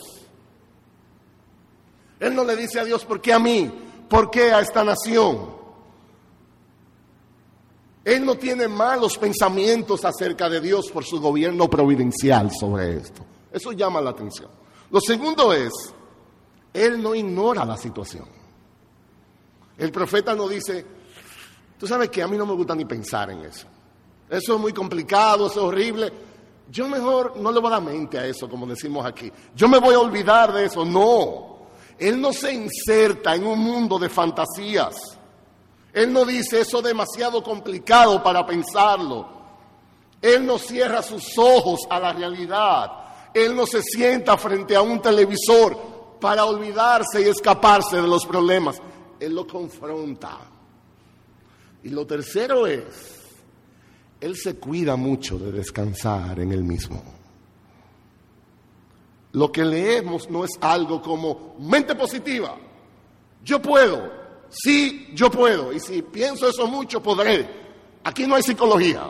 Él 2.19 2.35
no 2.35 2.43
le 2.43 2.55
dice 2.55 2.79
a 2.79 2.85
Dios, 2.85 3.03
¿por 3.03 3.19
qué 3.19 3.33
a 3.33 3.39
mí? 3.39 3.71
¿Por 4.07 4.29
qué 4.29 4.53
a 4.53 4.59
esta 4.59 4.83
nación? 4.83 5.57
Él 8.05 8.23
no 8.23 8.35
tiene 8.35 8.67
malos 8.67 9.17
pensamientos 9.17 10.05
acerca 10.05 10.49
de 10.49 10.61
Dios 10.61 10.91
por 10.91 11.03
su 11.03 11.19
gobierno 11.19 11.67
providencial 11.67 12.51
sobre 12.51 12.97
esto. 12.97 13.25
Eso 13.51 13.71
llama 13.71 14.01
la 14.01 14.11
atención. 14.11 14.51
Lo 14.91 15.01
segundo 15.01 15.51
es, 15.51 15.71
Él 16.73 17.01
no 17.01 17.15
ignora 17.15 17.65
la 17.65 17.77
situación. 17.77 18.38
El 19.79 19.91
profeta 19.91 20.35
no 20.35 20.47
dice, 20.47 20.85
tú 21.79 21.87
sabes 21.87 22.09
que 22.09 22.21
a 22.21 22.27
mí 22.27 22.37
no 22.37 22.45
me 22.45 22.53
gusta 22.53 22.75
ni 22.75 22.85
pensar 22.85 23.31
en 23.31 23.39
eso. 23.39 23.65
Eso 24.29 24.55
es 24.55 24.59
muy 24.59 24.73
complicado, 24.73 25.47
eso 25.47 25.61
es 25.61 25.65
horrible. 25.65 26.13
Yo 26.69 26.87
mejor 26.87 27.37
no 27.37 27.51
le 27.51 27.59
voy 27.59 27.69
a 27.69 27.75
dar 27.75 27.81
mente 27.81 28.19
a 28.19 28.25
eso, 28.25 28.47
como 28.47 28.67
decimos 28.67 29.05
aquí. 29.05 29.31
Yo 29.55 29.67
me 29.67 29.79
voy 29.79 29.95
a 29.95 29.99
olvidar 29.99 30.53
de 30.53 30.65
eso. 30.65 30.85
No. 30.85 31.59
Él 31.97 32.21
no 32.21 32.31
se 32.31 32.53
inserta 32.53 33.33
en 33.33 33.45
un 33.45 33.59
mundo 33.59 33.97
de 33.97 34.09
fantasías. 34.09 34.95
Él 35.93 36.13
no 36.13 36.25
dice 36.25 36.61
eso 36.61 36.81
demasiado 36.81 37.41
complicado 37.41 38.21
para 38.21 38.45
pensarlo. 38.45 39.27
Él 40.21 40.45
no 40.45 40.59
cierra 40.59 41.01
sus 41.01 41.37
ojos 41.37 41.81
a 41.89 41.99
la 41.99 42.13
realidad. 42.13 42.91
Él 43.33 43.55
no 43.55 43.65
se 43.65 43.81
sienta 43.81 44.37
frente 44.37 44.75
a 44.75 44.81
un 44.81 45.01
televisor 45.01 45.77
para 46.19 46.45
olvidarse 46.45 47.21
y 47.21 47.29
escaparse 47.29 47.95
de 47.95 48.07
los 48.07 48.25
problemas. 48.25 48.81
Él 49.19 49.35
lo 49.35 49.45
confronta. 49.45 50.39
Y 51.83 51.89
lo 51.89 52.05
tercero 52.05 52.67
es, 52.67 52.85
Él 54.19 54.35
se 54.35 54.55
cuida 54.55 54.95
mucho 54.95 55.37
de 55.37 55.51
descansar 55.51 56.39
en 56.39 56.51
Él 56.51 56.63
mismo. 56.63 57.03
Lo 59.33 59.51
que 59.51 59.63
leemos 59.63 60.29
no 60.29 60.43
es 60.43 60.51
algo 60.61 61.01
como 61.01 61.55
mente 61.59 61.95
positiva. 61.95 62.57
Yo 63.43 63.61
puedo, 63.61 64.19
Sí, 64.49 65.09
yo 65.13 65.29
puedo. 65.29 65.71
Y 65.71 65.79
si 65.79 66.01
pienso 66.01 66.49
eso 66.49 66.67
mucho, 66.67 67.01
podré. 67.01 67.47
Aquí 68.03 68.25
no 68.25 68.35
hay 68.35 68.43
psicología. 68.43 69.09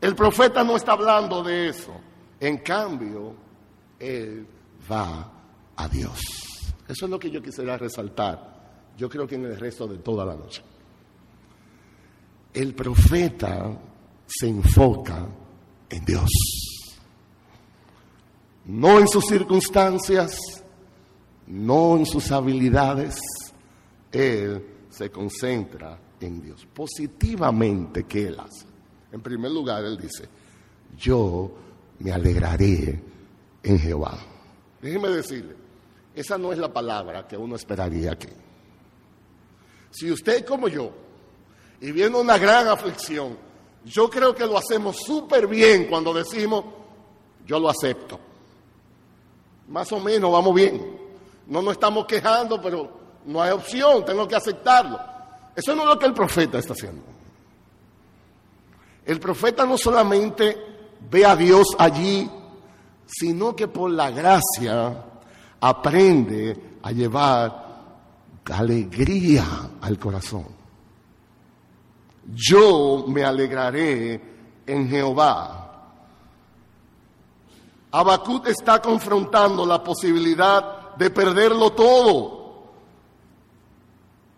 El 0.00 0.14
profeta 0.16 0.64
no 0.64 0.76
está 0.76 0.92
hablando 0.92 1.42
de 1.42 1.68
eso. 1.68 1.94
En 2.40 2.58
cambio, 2.58 3.34
él 3.98 4.46
va 4.90 5.30
a 5.76 5.88
Dios. 5.88 6.20
Eso 6.88 7.04
es 7.04 7.10
lo 7.10 7.18
que 7.18 7.30
yo 7.30 7.40
quisiera 7.40 7.78
resaltar. 7.78 8.51
Yo 8.96 9.08
creo 9.08 9.26
que 9.26 9.34
en 9.34 9.46
el 9.46 9.58
resto 9.58 9.86
de 9.86 9.98
toda 9.98 10.24
la 10.24 10.34
noche. 10.34 10.62
El 12.52 12.74
profeta 12.74 13.78
se 14.26 14.48
enfoca 14.48 15.26
en 15.88 16.04
Dios. 16.04 16.30
No 18.66 18.98
en 18.98 19.08
sus 19.08 19.24
circunstancias, 19.26 20.36
no 21.46 21.96
en 21.96 22.06
sus 22.06 22.30
habilidades, 22.30 23.18
él 24.12 24.64
se 24.90 25.10
concentra 25.10 25.98
en 26.20 26.42
Dios. 26.42 26.66
Positivamente, 26.72 28.04
¿qué 28.04 28.28
Él 28.28 28.38
hace? 28.38 28.66
En 29.10 29.20
primer 29.20 29.50
lugar, 29.50 29.84
Él 29.84 29.98
dice, 29.98 30.28
yo 30.96 31.52
me 31.98 32.12
alegraré 32.12 33.02
en 33.62 33.78
Jehová. 33.78 34.18
Déjeme 34.80 35.08
decirle, 35.08 35.54
esa 36.14 36.36
no 36.38 36.52
es 36.52 36.58
la 36.58 36.72
palabra 36.72 37.26
que 37.26 37.36
uno 37.36 37.56
esperaría 37.56 38.12
aquí. 38.12 38.28
Si 39.92 40.10
usted 40.10 40.44
como 40.44 40.66
yo, 40.68 40.90
y 41.80 41.92
viene 41.92 42.16
una 42.18 42.38
gran 42.38 42.66
aflicción, 42.66 43.36
yo 43.84 44.08
creo 44.08 44.34
que 44.34 44.46
lo 44.46 44.56
hacemos 44.56 44.96
súper 45.04 45.46
bien 45.46 45.86
cuando 45.86 46.12
decimos, 46.14 46.64
yo 47.46 47.60
lo 47.60 47.68
acepto. 47.68 48.18
Más 49.68 49.90
o 49.92 50.00
menos 50.00 50.32
vamos 50.32 50.54
bien. 50.54 51.00
No 51.46 51.60
nos 51.60 51.74
estamos 51.74 52.06
quejando, 52.06 52.60
pero 52.60 52.90
no 53.26 53.42
hay 53.42 53.50
opción, 53.50 54.04
tengo 54.04 54.26
que 54.26 54.36
aceptarlo. 54.36 54.98
Eso 55.54 55.74
no 55.74 55.82
es 55.82 55.88
lo 55.88 55.98
que 55.98 56.06
el 56.06 56.14
profeta 56.14 56.58
está 56.58 56.72
haciendo. 56.72 57.02
El 59.04 59.18
profeta 59.20 59.66
no 59.66 59.76
solamente 59.76 60.56
ve 61.10 61.26
a 61.26 61.36
Dios 61.36 61.66
allí, 61.78 62.30
sino 63.06 63.54
que 63.54 63.68
por 63.68 63.90
la 63.90 64.10
gracia 64.10 65.04
aprende 65.60 66.78
a 66.82 66.92
llevar 66.92 67.61
alegría 68.50 69.44
al 69.80 69.98
corazón. 69.98 70.46
Yo 72.34 73.04
me 73.08 73.24
alegraré 73.24 74.20
en 74.66 74.88
Jehová. 74.88 75.58
Habacuc 77.90 78.46
está 78.48 78.80
confrontando 78.80 79.66
la 79.66 79.82
posibilidad 79.82 80.94
de 80.96 81.10
perderlo 81.10 81.72
todo. 81.72 82.42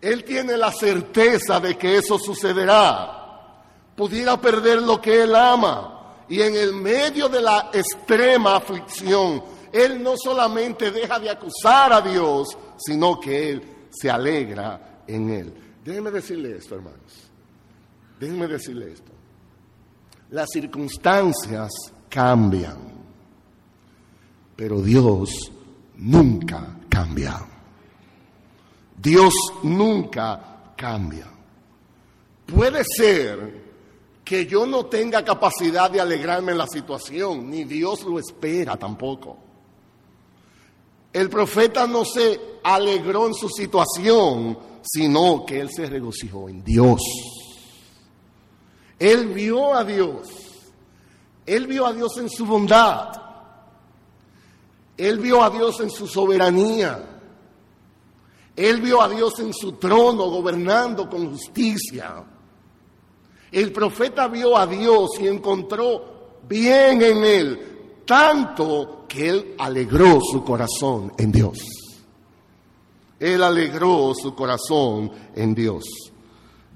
Él 0.01 0.23
tiene 0.23 0.57
la 0.57 0.71
certeza 0.71 1.59
de 1.59 1.77
que 1.77 1.97
eso 1.97 2.19
sucederá. 2.19 3.21
Pudiera 3.95 4.39
perder 4.39 4.81
lo 4.81 5.01
que 5.01 5.23
él 5.23 5.35
ama. 5.35 5.91
Y 6.27 6.41
en 6.41 6.55
el 6.55 6.73
medio 6.73 7.29
de 7.29 7.41
la 7.41 7.69
extrema 7.71 8.57
aflicción, 8.57 9.43
él 9.71 10.01
no 10.03 10.15
solamente 10.17 10.91
deja 10.91 11.19
de 11.19 11.29
acusar 11.29 11.93
a 11.93 12.01
Dios, 12.01 12.57
sino 12.77 13.19
que 13.19 13.51
él 13.51 13.74
se 13.99 14.09
alegra 14.09 15.03
en 15.07 15.29
él. 15.29 15.53
Déjenme 15.83 16.11
decirle 16.11 16.57
esto, 16.57 16.75
hermanos. 16.75 17.29
Déjenme 18.19 18.47
decirle 18.47 18.91
esto. 18.91 19.11
Las 20.31 20.49
circunstancias 20.51 21.71
cambian, 22.09 22.77
pero 24.55 24.81
Dios 24.81 25.51
nunca 25.97 26.77
cambia. 26.89 27.45
Dios 28.97 29.33
nunca 29.63 30.73
cambia. 30.75 31.27
Puede 32.45 32.83
ser 32.83 33.65
que 34.23 34.47
yo 34.47 34.65
no 34.65 34.87
tenga 34.87 35.23
capacidad 35.23 35.91
de 35.91 36.01
alegrarme 36.01 36.51
en 36.53 36.57
la 36.57 36.67
situación, 36.67 37.49
ni 37.49 37.63
Dios 37.63 38.03
lo 38.03 38.17
espera 38.17 38.75
tampoco. 38.75 39.37
El 41.15 41.29
profeta 41.29 41.87
no 41.87 42.03
se 42.03 42.59
alegró 42.61 43.27
en 43.27 43.33
su 43.33 43.47
situación, 43.47 44.59
sino 44.81 45.45
que 45.45 45.61
él 45.61 45.69
se 45.73 45.85
regocijó 45.85 46.49
en 46.49 46.61
Dios. 46.61 46.99
Él 48.99 49.27
vio 49.27 49.73
a 49.73 49.85
Dios. 49.85 50.27
Él 51.45 51.67
vio 51.67 51.85
a 51.85 51.93
Dios 51.93 52.17
en 52.17 52.29
su 52.29 52.45
bondad. 52.45 53.13
Él 54.97 55.19
vio 55.19 55.41
a 55.41 55.49
Dios 55.49 55.79
en 55.79 55.89
su 55.89 56.05
soberanía. 56.05 57.21
Él 58.53 58.81
vio 58.81 59.01
a 59.01 59.07
Dios 59.07 59.39
en 59.39 59.53
su 59.53 59.71
trono 59.77 60.29
gobernando 60.29 61.09
con 61.09 61.31
justicia. 61.31 62.25
El 63.53 63.71
profeta 63.71 64.27
vio 64.27 64.57
a 64.57 64.67
Dios 64.67 65.11
y 65.21 65.27
encontró 65.27 66.39
bien 66.45 67.01
en 67.01 67.23
él 67.23 67.75
tanto 68.05 68.94
él 69.17 69.55
alegró 69.57 70.19
su 70.21 70.43
corazón 70.43 71.11
en 71.17 71.31
Dios. 71.31 71.57
Él 73.19 73.41
alegró 73.43 74.13
su 74.13 74.35
corazón 74.35 75.11
en 75.35 75.55
Dios. 75.55 75.85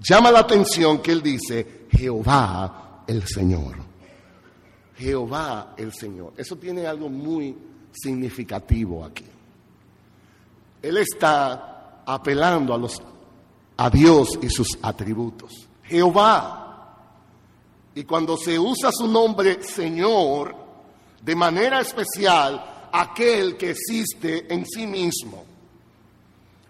Llama 0.01 0.31
la 0.31 0.39
atención 0.39 0.99
que 0.99 1.11
él 1.11 1.21
dice, 1.21 1.87
Jehová 1.91 3.03
el 3.07 3.27
Señor. 3.27 3.75
Jehová 4.97 5.73
el 5.77 5.93
Señor. 5.93 6.33
Eso 6.37 6.55
tiene 6.55 6.85
algo 6.87 7.09
muy 7.09 7.55
significativo 7.91 9.03
aquí. 9.03 9.25
Él 10.81 10.97
está 10.97 12.03
apelando 12.05 12.73
a, 12.73 12.77
los, 12.77 13.01
a 13.75 13.89
Dios 13.89 14.39
y 14.41 14.49
sus 14.49 14.77
atributos. 14.81 15.67
Jehová. 15.83 16.65
Y 17.95 18.03
cuando 18.03 18.37
se 18.37 18.57
usa 18.57 18.91
su 18.93 19.07
nombre 19.07 19.61
Señor, 19.61 20.68
de 21.21 21.35
manera 21.35 21.81
especial 21.81 22.89
aquel 22.91 23.57
que 23.57 23.71
existe 23.71 24.51
en 24.53 24.65
sí 24.65 24.87
mismo. 24.87 25.43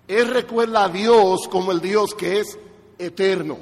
Él 0.08 0.28
recuerda 0.28 0.86
a 0.86 0.90
Dios 0.90 1.48
como 1.48 1.72
el 1.72 1.82
Dios 1.82 2.16
que 2.16 2.40
es 2.40 2.58
eterno. 2.98 3.58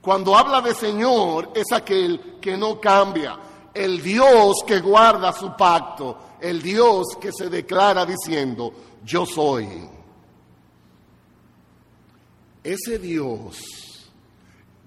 Cuando 0.00 0.36
habla 0.36 0.60
de 0.60 0.74
Señor 0.74 1.50
es 1.54 1.70
aquel 1.72 2.38
que 2.40 2.56
no 2.56 2.80
cambia, 2.80 3.38
el 3.72 4.02
Dios 4.02 4.56
que 4.66 4.80
guarda 4.80 5.32
su 5.32 5.54
pacto, 5.56 6.18
el 6.40 6.60
Dios 6.60 7.16
que 7.20 7.30
se 7.32 7.48
declara 7.48 8.04
diciendo, 8.04 8.72
yo 9.04 9.24
soy. 9.26 9.68
Ese 12.64 12.98
Dios 12.98 13.58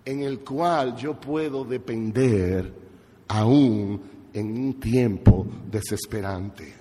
en 0.04 0.22
el 0.22 0.40
cual 0.40 0.96
yo 0.96 1.14
puedo 1.14 1.64
depender 1.64 2.74
aún 3.28 4.15
en 4.36 4.52
un 4.52 4.80
tiempo 4.80 5.46
desesperante. 5.72 6.76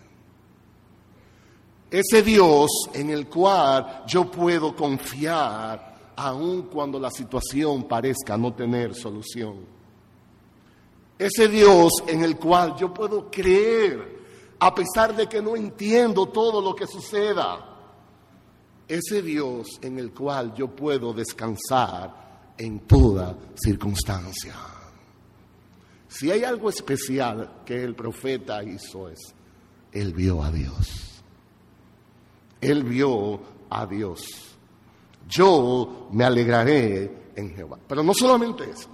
Ese 1.88 2.22
Dios 2.22 2.68
en 2.92 3.10
el 3.10 3.28
cual 3.28 4.02
yo 4.08 4.28
puedo 4.28 4.74
confiar 4.74 6.12
aun 6.16 6.62
cuando 6.62 6.98
la 6.98 7.10
situación 7.10 7.84
parezca 7.84 8.36
no 8.36 8.52
tener 8.52 8.94
solución. 8.94 9.60
Ese 11.16 11.46
Dios 11.46 11.92
en 12.08 12.24
el 12.24 12.36
cual 12.36 12.74
yo 12.76 12.92
puedo 12.92 13.30
creer 13.30 14.24
a 14.58 14.74
pesar 14.74 15.14
de 15.14 15.28
que 15.28 15.40
no 15.40 15.54
entiendo 15.54 16.26
todo 16.26 16.60
lo 16.60 16.74
que 16.74 16.88
suceda. 16.88 17.70
Ese 18.88 19.22
Dios 19.22 19.78
en 19.80 20.00
el 20.00 20.12
cual 20.12 20.52
yo 20.54 20.74
puedo 20.74 21.12
descansar 21.12 22.52
en 22.58 22.80
toda 22.80 23.36
circunstancia. 23.54 24.73
Si 26.14 26.30
hay 26.30 26.44
algo 26.44 26.68
especial 26.68 27.62
que 27.66 27.82
el 27.82 27.96
profeta 27.96 28.62
hizo 28.62 29.08
es, 29.08 29.18
él 29.90 30.14
vio 30.14 30.44
a 30.44 30.52
Dios. 30.52 31.22
Él 32.60 32.84
vio 32.84 33.40
a 33.68 33.84
Dios. 33.84 34.24
Yo 35.28 36.08
me 36.12 36.22
alegraré 36.22 37.32
en 37.34 37.56
Jehová. 37.56 37.80
Pero 37.88 38.04
no 38.04 38.14
solamente 38.14 38.70
eso. 38.70 38.88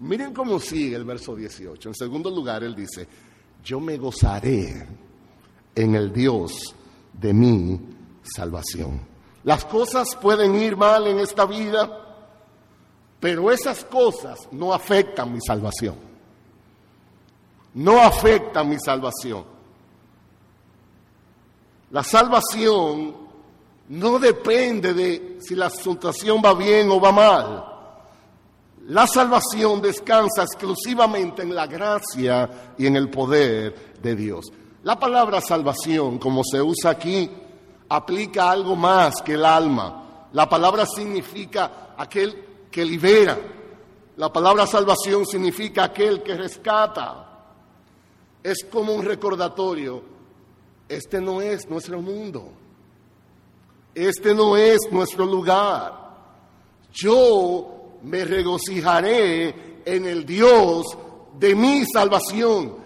Miren 0.00 0.34
cómo 0.34 0.58
sigue 0.58 0.96
el 0.96 1.04
verso 1.04 1.36
18. 1.36 1.90
En 1.90 1.94
segundo 1.94 2.30
lugar, 2.30 2.64
él 2.64 2.74
dice, 2.74 3.06
yo 3.62 3.78
me 3.78 3.96
gozaré 3.96 4.88
en 5.72 5.94
el 5.94 6.12
Dios 6.12 6.74
de 7.12 7.32
mi 7.32 7.80
salvación. 8.24 9.02
Las 9.44 9.64
cosas 9.66 10.16
pueden 10.16 10.56
ir 10.56 10.76
mal 10.76 11.06
en 11.06 11.20
esta 11.20 11.46
vida, 11.46 12.26
pero 13.20 13.52
esas 13.52 13.84
cosas 13.84 14.48
no 14.50 14.74
afectan 14.74 15.32
mi 15.32 15.40
salvación 15.40 16.15
no 17.76 18.00
afecta 18.00 18.64
mi 18.64 18.78
salvación. 18.78 19.44
La 21.90 22.02
salvación 22.02 23.14
no 23.88 24.18
depende 24.18 24.94
de 24.94 25.38
si 25.40 25.54
la 25.54 25.68
situación 25.68 26.40
va 26.44 26.54
bien 26.54 26.90
o 26.90 26.98
va 26.98 27.12
mal. 27.12 27.64
La 28.88 29.06
salvación 29.06 29.82
descansa 29.82 30.44
exclusivamente 30.44 31.42
en 31.42 31.54
la 31.54 31.66
gracia 31.66 32.72
y 32.78 32.86
en 32.86 32.96
el 32.96 33.10
poder 33.10 33.94
de 34.00 34.16
Dios. 34.16 34.46
La 34.84 34.98
palabra 34.98 35.40
salvación, 35.40 36.18
como 36.18 36.42
se 36.44 36.62
usa 36.62 36.90
aquí, 36.92 37.30
aplica 37.90 38.50
algo 38.50 38.74
más 38.74 39.20
que 39.22 39.34
el 39.34 39.44
alma. 39.44 40.28
La 40.32 40.48
palabra 40.48 40.86
significa 40.86 41.92
aquel 41.96 42.68
que 42.70 42.84
libera. 42.86 43.38
La 44.16 44.32
palabra 44.32 44.66
salvación 44.66 45.26
significa 45.26 45.84
aquel 45.84 46.22
que 46.22 46.36
rescata 46.36 47.25
es 48.46 48.64
como 48.70 48.94
un 48.94 49.04
recordatorio. 49.04 50.00
Este 50.88 51.20
no 51.20 51.42
es 51.42 51.68
nuestro 51.68 52.00
mundo. 52.00 52.48
Este 53.92 54.32
no 54.34 54.56
es 54.56 54.78
nuestro 54.92 55.26
lugar. 55.26 56.14
Yo 56.92 57.98
me 58.04 58.24
regocijaré 58.24 59.82
en 59.84 60.06
el 60.06 60.24
Dios 60.24 60.86
de 61.36 61.56
mi 61.56 61.84
salvación, 61.92 62.76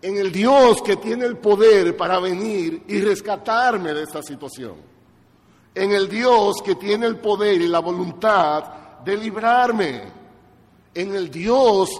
en 0.00 0.16
el 0.16 0.32
Dios 0.32 0.80
que 0.80 0.96
tiene 0.96 1.26
el 1.26 1.36
poder 1.36 1.94
para 1.94 2.18
venir 2.18 2.84
y 2.88 3.02
rescatarme 3.02 3.92
de 3.92 4.04
esta 4.04 4.22
situación, 4.22 4.76
en 5.74 5.92
el 5.92 6.08
Dios 6.08 6.56
que 6.64 6.76
tiene 6.76 7.06
el 7.06 7.18
poder 7.18 7.60
y 7.60 7.68
la 7.68 7.80
voluntad 7.80 9.02
de 9.04 9.16
librarme, 9.18 10.04
en 10.94 11.14
el 11.14 11.30
Dios 11.30 11.90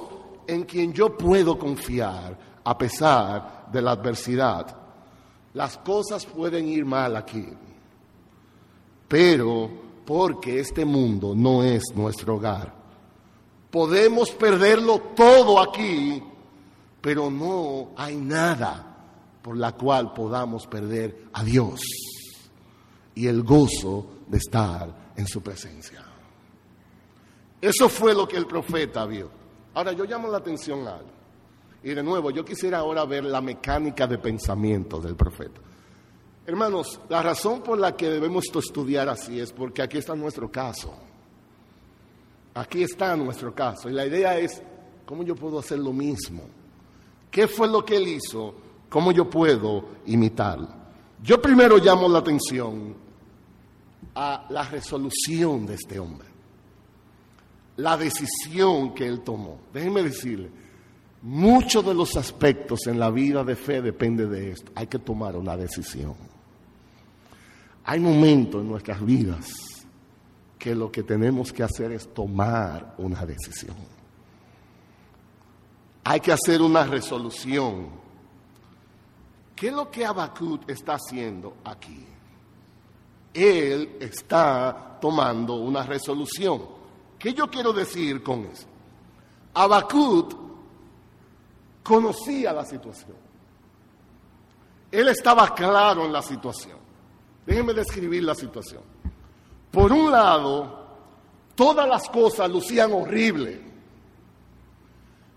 en 0.46 0.64
quien 0.64 0.94
yo 0.94 1.14
puedo 1.14 1.58
confiar 1.58 2.51
a 2.64 2.76
pesar 2.76 3.68
de 3.70 3.82
la 3.82 3.92
adversidad. 3.92 4.76
Las 5.54 5.78
cosas 5.78 6.24
pueden 6.24 6.68
ir 6.68 6.84
mal 6.84 7.16
aquí, 7.16 7.46
pero 9.08 9.70
porque 10.04 10.60
este 10.60 10.84
mundo 10.84 11.34
no 11.34 11.62
es 11.62 11.82
nuestro 11.94 12.36
hogar. 12.36 12.72
Podemos 13.70 14.30
perderlo 14.32 14.98
todo 15.14 15.60
aquí, 15.60 16.22
pero 17.00 17.30
no 17.30 17.90
hay 17.96 18.16
nada 18.16 18.92
por 19.42 19.56
la 19.56 19.72
cual 19.72 20.12
podamos 20.12 20.66
perder 20.66 21.28
a 21.32 21.42
Dios 21.42 21.80
y 23.14 23.26
el 23.26 23.42
gozo 23.42 24.06
de 24.28 24.38
estar 24.38 25.12
en 25.16 25.26
su 25.26 25.42
presencia. 25.42 26.02
Eso 27.60 27.88
fue 27.88 28.14
lo 28.14 28.26
que 28.26 28.36
el 28.36 28.46
profeta 28.46 29.04
vio. 29.06 29.30
Ahora 29.74 29.92
yo 29.92 30.04
llamo 30.04 30.28
la 30.28 30.38
atención 30.38 30.86
a 30.86 30.96
algo. 30.96 31.21
Y 31.84 31.94
de 31.94 32.02
nuevo, 32.02 32.30
yo 32.30 32.44
quisiera 32.44 32.78
ahora 32.78 33.04
ver 33.04 33.24
la 33.24 33.40
mecánica 33.40 34.06
de 34.06 34.18
pensamiento 34.18 35.00
del 35.00 35.16
profeta. 35.16 35.60
Hermanos, 36.46 37.00
la 37.08 37.22
razón 37.22 37.62
por 37.62 37.78
la 37.78 37.96
que 37.96 38.08
debemos 38.08 38.44
estudiar 38.54 39.08
así 39.08 39.38
es 39.38 39.52
porque 39.52 39.82
aquí 39.82 39.98
está 39.98 40.14
nuestro 40.14 40.50
caso. 40.50 40.92
Aquí 42.54 42.82
está 42.82 43.16
nuestro 43.16 43.54
caso. 43.54 43.88
Y 43.88 43.92
la 43.92 44.06
idea 44.06 44.38
es, 44.38 44.62
¿cómo 45.06 45.22
yo 45.22 45.34
puedo 45.34 45.58
hacer 45.58 45.78
lo 45.78 45.92
mismo? 45.92 46.42
¿Qué 47.30 47.48
fue 47.48 47.68
lo 47.68 47.84
que 47.84 47.96
él 47.96 48.08
hizo? 48.08 48.54
¿Cómo 48.88 49.10
yo 49.12 49.28
puedo 49.30 49.86
imitarlo? 50.06 50.68
Yo 51.22 51.40
primero 51.40 51.78
llamo 51.78 52.08
la 52.08 52.18
atención 52.18 52.94
a 54.14 54.46
la 54.50 54.64
resolución 54.64 55.64
de 55.64 55.74
este 55.74 55.98
hombre, 55.98 56.28
la 57.76 57.96
decisión 57.96 58.92
que 58.92 59.06
él 59.06 59.20
tomó. 59.20 59.60
Déjenme 59.72 60.02
decirle, 60.02 60.50
muchos 61.22 61.84
de 61.84 61.94
los 61.94 62.16
aspectos 62.16 62.86
en 62.86 62.98
la 62.98 63.10
vida 63.10 63.44
de 63.44 63.56
fe 63.56 63.80
depende 63.80 64.26
de 64.26 64.50
esto. 64.50 64.72
Hay 64.74 64.86
que 64.86 64.98
tomar 64.98 65.36
una 65.36 65.56
decisión. 65.56 66.14
Hay 67.84 68.00
momentos 68.00 68.60
en 68.60 68.68
nuestras 68.68 69.04
vidas 69.04 69.48
que 70.58 70.74
lo 70.74 70.92
que 70.92 71.02
tenemos 71.02 71.52
que 71.52 71.62
hacer 71.62 71.92
es 71.92 72.12
tomar 72.14 72.94
una 72.98 73.24
decisión. 73.26 73.76
Hay 76.04 76.20
que 76.20 76.32
hacer 76.32 76.60
una 76.62 76.84
resolución. 76.84 77.88
¿Qué 79.54 79.68
es 79.68 79.74
lo 79.74 79.90
que 79.90 80.04
Abacut 80.04 80.68
está 80.68 80.94
haciendo 80.94 81.56
aquí? 81.64 82.04
Él 83.34 83.96
está 84.00 84.98
tomando 85.00 85.54
una 85.54 85.84
resolución. 85.84 86.62
¿Qué 87.18 87.32
yo 87.32 87.48
quiero 87.48 87.72
decir 87.72 88.22
con 88.22 88.44
eso? 88.44 88.66
Abacut 89.54 90.41
conocía 91.82 92.52
la 92.52 92.64
situación. 92.64 93.16
Él 94.90 95.08
estaba 95.08 95.54
claro 95.54 96.04
en 96.04 96.12
la 96.12 96.22
situación. 96.22 96.78
Déjenme 97.46 97.72
describir 97.72 98.22
la 98.22 98.34
situación. 98.34 98.82
Por 99.70 99.90
un 99.90 100.10
lado, 100.10 100.86
todas 101.54 101.88
las 101.88 102.08
cosas 102.08 102.50
lucían 102.50 102.92
horribles. 102.92 103.58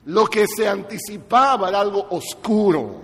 Lo 0.06 0.28
que 0.28 0.46
se 0.46 0.68
anticipaba 0.68 1.70
era 1.70 1.80
algo 1.80 2.06
oscuro, 2.12 3.02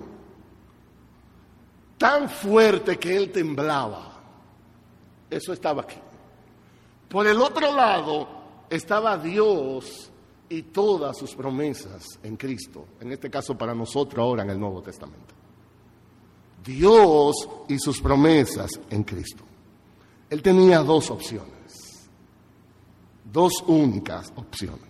tan 1.97 2.29
fuerte 2.29 2.99
que 2.99 3.15
él 3.15 3.31
temblaba. 3.31 4.11
Eso 5.29 5.53
estaba 5.53 5.83
aquí. 5.83 5.97
Por 7.07 7.25
el 7.25 7.41
otro 7.41 7.73
lado 7.73 8.27
estaba 8.69 9.17
Dios 9.17 10.10
y 10.51 10.63
todas 10.63 11.17
sus 11.17 11.33
promesas 11.33 12.03
en 12.23 12.35
Cristo, 12.35 12.85
en 12.99 13.13
este 13.13 13.29
caso 13.29 13.57
para 13.57 13.73
nosotros 13.73 14.21
ahora 14.21 14.43
en 14.43 14.49
el 14.49 14.59
Nuevo 14.59 14.81
Testamento. 14.81 15.33
Dios 16.61 17.47
y 17.69 17.79
sus 17.79 18.01
promesas 18.01 18.69
en 18.89 19.03
Cristo. 19.03 19.45
Él 20.29 20.41
tenía 20.41 20.79
dos 20.79 21.09
opciones, 21.09 22.09
dos 23.23 23.53
únicas 23.65 24.33
opciones. 24.35 24.89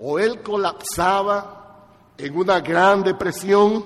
O 0.00 0.18
él 0.18 0.42
colapsaba 0.42 1.86
en 2.18 2.36
una 2.36 2.60
gran 2.60 3.02
depresión, 3.02 3.82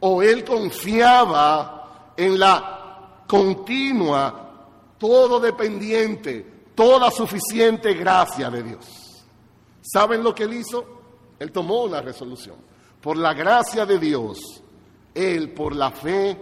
o 0.00 0.22
él 0.22 0.44
confiaba 0.46 2.14
en 2.16 2.38
la 2.38 3.24
continua, 3.28 4.66
todo 4.96 5.38
dependiente, 5.38 6.70
toda 6.74 7.10
suficiente 7.10 7.92
gracia 7.92 8.48
de 8.48 8.62
Dios. 8.62 9.09
¿Saben 9.82 10.22
lo 10.22 10.34
que 10.34 10.44
él 10.44 10.54
hizo? 10.54 10.84
Él 11.38 11.52
tomó 11.52 11.84
una 11.84 12.00
resolución. 12.00 12.56
Por 13.00 13.16
la 13.16 13.32
gracia 13.32 13.86
de 13.86 13.98
Dios, 13.98 14.38
él 15.14 15.52
por 15.52 15.74
la 15.74 15.90
fe 15.90 16.38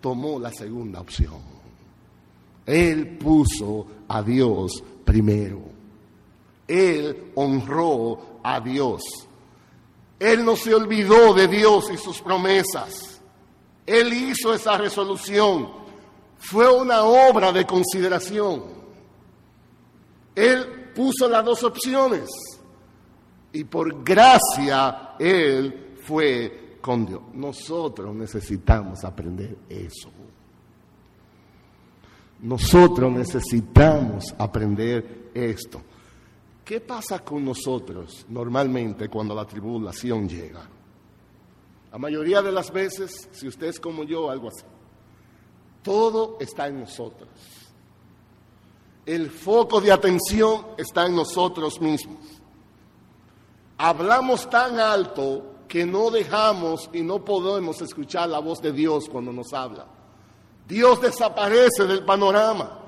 tomó 0.00 0.38
la 0.38 0.52
segunda 0.52 1.00
opción. 1.00 1.40
Él 2.66 3.16
puso 3.16 3.86
a 4.08 4.22
Dios 4.22 4.82
primero. 5.04 5.62
Él 6.66 7.32
honró 7.36 8.40
a 8.42 8.60
Dios. 8.60 9.02
Él 10.18 10.44
no 10.44 10.56
se 10.56 10.74
olvidó 10.74 11.32
de 11.34 11.46
Dios 11.48 11.90
y 11.92 11.96
sus 11.96 12.20
promesas. 12.20 13.20
Él 13.86 14.12
hizo 14.12 14.52
esa 14.52 14.76
resolución. 14.76 15.70
Fue 16.38 16.68
una 16.72 17.04
obra 17.04 17.52
de 17.52 17.64
consideración. 17.64 18.64
Él 20.34 20.92
puso 20.94 21.28
las 21.28 21.44
dos 21.44 21.62
opciones. 21.62 22.28
Y 23.52 23.64
por 23.64 24.02
gracia, 24.04 25.14
Él 25.18 25.96
fue 26.02 26.78
con 26.80 27.06
Dios. 27.06 27.22
Nosotros 27.34 28.14
necesitamos 28.14 29.04
aprender 29.04 29.56
eso. 29.68 30.10
Nosotros 32.42 33.12
necesitamos 33.12 34.34
aprender 34.38 35.30
esto. 35.34 35.80
¿Qué 36.64 36.80
pasa 36.80 37.20
con 37.20 37.44
nosotros 37.44 38.26
normalmente 38.28 39.08
cuando 39.08 39.34
la 39.34 39.46
tribulación 39.46 40.28
llega? 40.28 40.68
La 41.92 41.98
mayoría 41.98 42.42
de 42.42 42.52
las 42.52 42.70
veces, 42.70 43.28
si 43.32 43.48
usted 43.48 43.68
es 43.68 43.80
como 43.80 44.04
yo, 44.04 44.30
algo 44.30 44.48
así. 44.48 44.64
Todo 45.82 46.36
está 46.40 46.66
en 46.66 46.80
nosotros. 46.80 47.28
El 49.06 49.30
foco 49.30 49.80
de 49.80 49.92
atención 49.92 50.66
está 50.76 51.06
en 51.06 51.14
nosotros 51.14 51.80
mismos. 51.80 52.18
Hablamos 53.78 54.48
tan 54.48 54.80
alto 54.80 55.56
que 55.68 55.84
no 55.84 56.10
dejamos 56.10 56.88
y 56.92 57.02
no 57.02 57.24
podemos 57.24 57.80
escuchar 57.82 58.28
la 58.28 58.38
voz 58.38 58.60
de 58.62 58.72
Dios 58.72 59.08
cuando 59.10 59.32
nos 59.32 59.52
habla. 59.52 59.86
Dios 60.66 61.00
desaparece 61.00 61.84
del 61.84 62.04
panorama, 62.04 62.78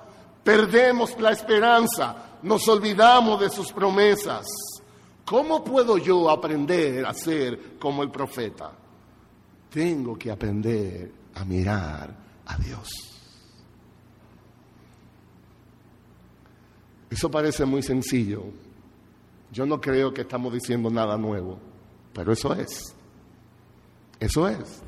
perdemos 0.43 1.19
la 1.21 1.33
esperanza, 1.33 2.39
nos 2.43 2.67
olvidamos 2.69 3.41
de 3.41 3.51
sus 3.51 3.73
promesas. 3.73 4.47
¿Cómo 5.25 5.63
puedo 5.63 5.99
yo 5.99 6.31
aprender 6.31 7.05
a 7.05 7.13
ser 7.13 7.79
como 7.79 8.03
el 8.03 8.11
profeta? 8.11 8.73
Tengo 9.71 10.17
que 10.17 10.31
aprender 10.31 11.13
a 11.35 11.45
mirar 11.45 12.11
a 12.47 12.57
Dios. 12.57 12.89
Eso 17.11 17.31
parece 17.31 17.65
muy 17.65 17.83
sencillo. 17.83 18.45
Yo 19.51 19.67
no 19.67 19.81
creo 19.81 20.13
que 20.13 20.23
estamos 20.23 20.53
diciendo 20.53 20.91
nada 20.91 21.17
nuevo. 21.17 21.59
Pero 22.13 22.33
eso 22.33 22.53
es. 22.55 22.95
Eso 24.19 24.49
es. 24.49 24.83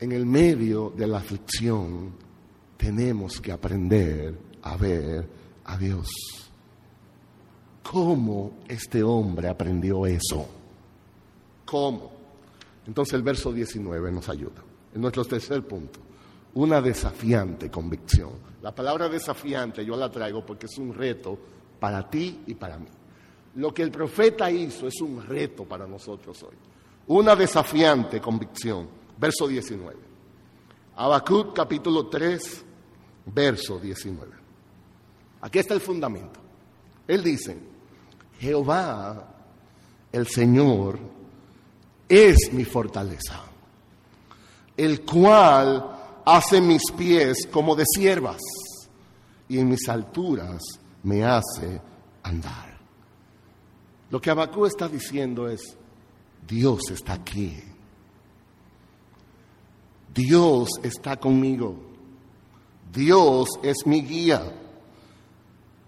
En 0.00 0.12
el 0.12 0.26
medio 0.26 0.90
de 0.90 1.06
la 1.06 1.18
aflicción 1.18 2.12
tenemos 2.76 3.40
que 3.40 3.52
aprender 3.52 4.36
a 4.62 4.76
ver 4.76 5.28
a 5.64 5.76
Dios. 5.76 6.08
¿Cómo 7.84 8.58
este 8.66 9.02
hombre 9.02 9.48
aprendió 9.48 10.06
eso? 10.06 10.48
¿Cómo? 11.64 12.10
Entonces 12.86 13.14
el 13.14 13.22
verso 13.22 13.52
19 13.52 14.10
nos 14.10 14.28
ayuda. 14.28 14.62
En 14.94 15.00
nuestro 15.00 15.24
tercer 15.24 15.62
punto, 15.62 16.00
una 16.54 16.80
desafiante 16.80 17.70
convicción. 17.70 18.30
La 18.60 18.74
palabra 18.74 19.08
desafiante 19.08 19.84
yo 19.84 19.96
la 19.96 20.10
traigo 20.10 20.44
porque 20.44 20.66
es 20.66 20.76
un 20.78 20.92
reto 20.92 21.38
para 21.78 22.08
ti 22.10 22.42
y 22.46 22.54
para 22.54 22.78
mí. 22.78 22.88
Lo 23.56 23.72
que 23.72 23.82
el 23.82 23.90
profeta 23.90 24.50
hizo 24.50 24.86
es 24.86 25.00
un 25.00 25.22
reto 25.22 25.64
para 25.64 25.86
nosotros 25.86 26.42
hoy. 26.42 26.56
Una 27.08 27.36
desafiante 27.36 28.20
convicción. 28.20 28.88
Verso 29.18 29.46
19. 29.46 29.96
Habacuc 30.96 31.54
capítulo 31.54 32.06
3, 32.06 32.64
verso 33.26 33.78
19. 33.78 34.32
Aquí 35.42 35.58
está 35.58 35.74
el 35.74 35.80
fundamento. 35.80 36.40
Él 37.06 37.22
dice, 37.22 37.58
Jehová, 38.38 39.34
el 40.12 40.26
Señor, 40.26 40.98
es 42.08 42.52
mi 42.52 42.64
fortaleza, 42.64 43.40
el 44.76 45.02
cual 45.02 46.22
hace 46.24 46.60
mis 46.60 46.82
pies 46.96 47.48
como 47.50 47.74
de 47.74 47.84
siervas 47.86 48.40
y 49.48 49.58
en 49.58 49.68
mis 49.68 49.88
alturas 49.88 50.60
me 51.02 51.24
hace 51.24 51.80
andar. 52.22 52.71
Lo 54.12 54.20
que 54.20 54.30
Abacú 54.30 54.66
está 54.66 54.88
diciendo 54.88 55.48
es, 55.48 55.74
Dios 56.46 56.82
está 56.90 57.14
aquí. 57.14 57.56
Dios 60.14 60.68
está 60.82 61.16
conmigo. 61.16 61.78
Dios 62.92 63.48
es 63.62 63.86
mi 63.86 64.02
guía. 64.02 64.52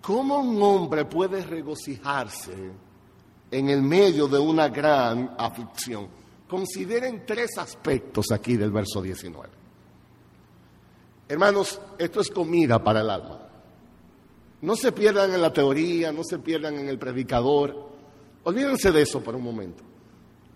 ¿Cómo 0.00 0.38
un 0.38 0.62
hombre 0.62 1.04
puede 1.04 1.44
regocijarse 1.44 2.54
en 3.50 3.68
el 3.68 3.82
medio 3.82 4.26
de 4.26 4.38
una 4.38 4.70
gran 4.70 5.34
aflicción? 5.36 6.08
Consideren 6.48 7.26
tres 7.26 7.58
aspectos 7.58 8.32
aquí 8.32 8.56
del 8.56 8.72
verso 8.72 9.02
19. 9.02 9.50
Hermanos, 11.28 11.78
esto 11.98 12.22
es 12.22 12.30
comida 12.30 12.82
para 12.82 13.02
el 13.02 13.10
alma. 13.10 13.48
No 14.62 14.76
se 14.76 14.92
pierdan 14.92 15.34
en 15.34 15.42
la 15.42 15.52
teoría, 15.52 16.10
no 16.10 16.24
se 16.24 16.38
pierdan 16.38 16.78
en 16.78 16.88
el 16.88 16.98
predicador. 16.98 17.92
Olvídense 18.44 18.92
de 18.92 19.02
eso 19.02 19.22
por 19.22 19.34
un 19.34 19.42
momento. 19.42 19.82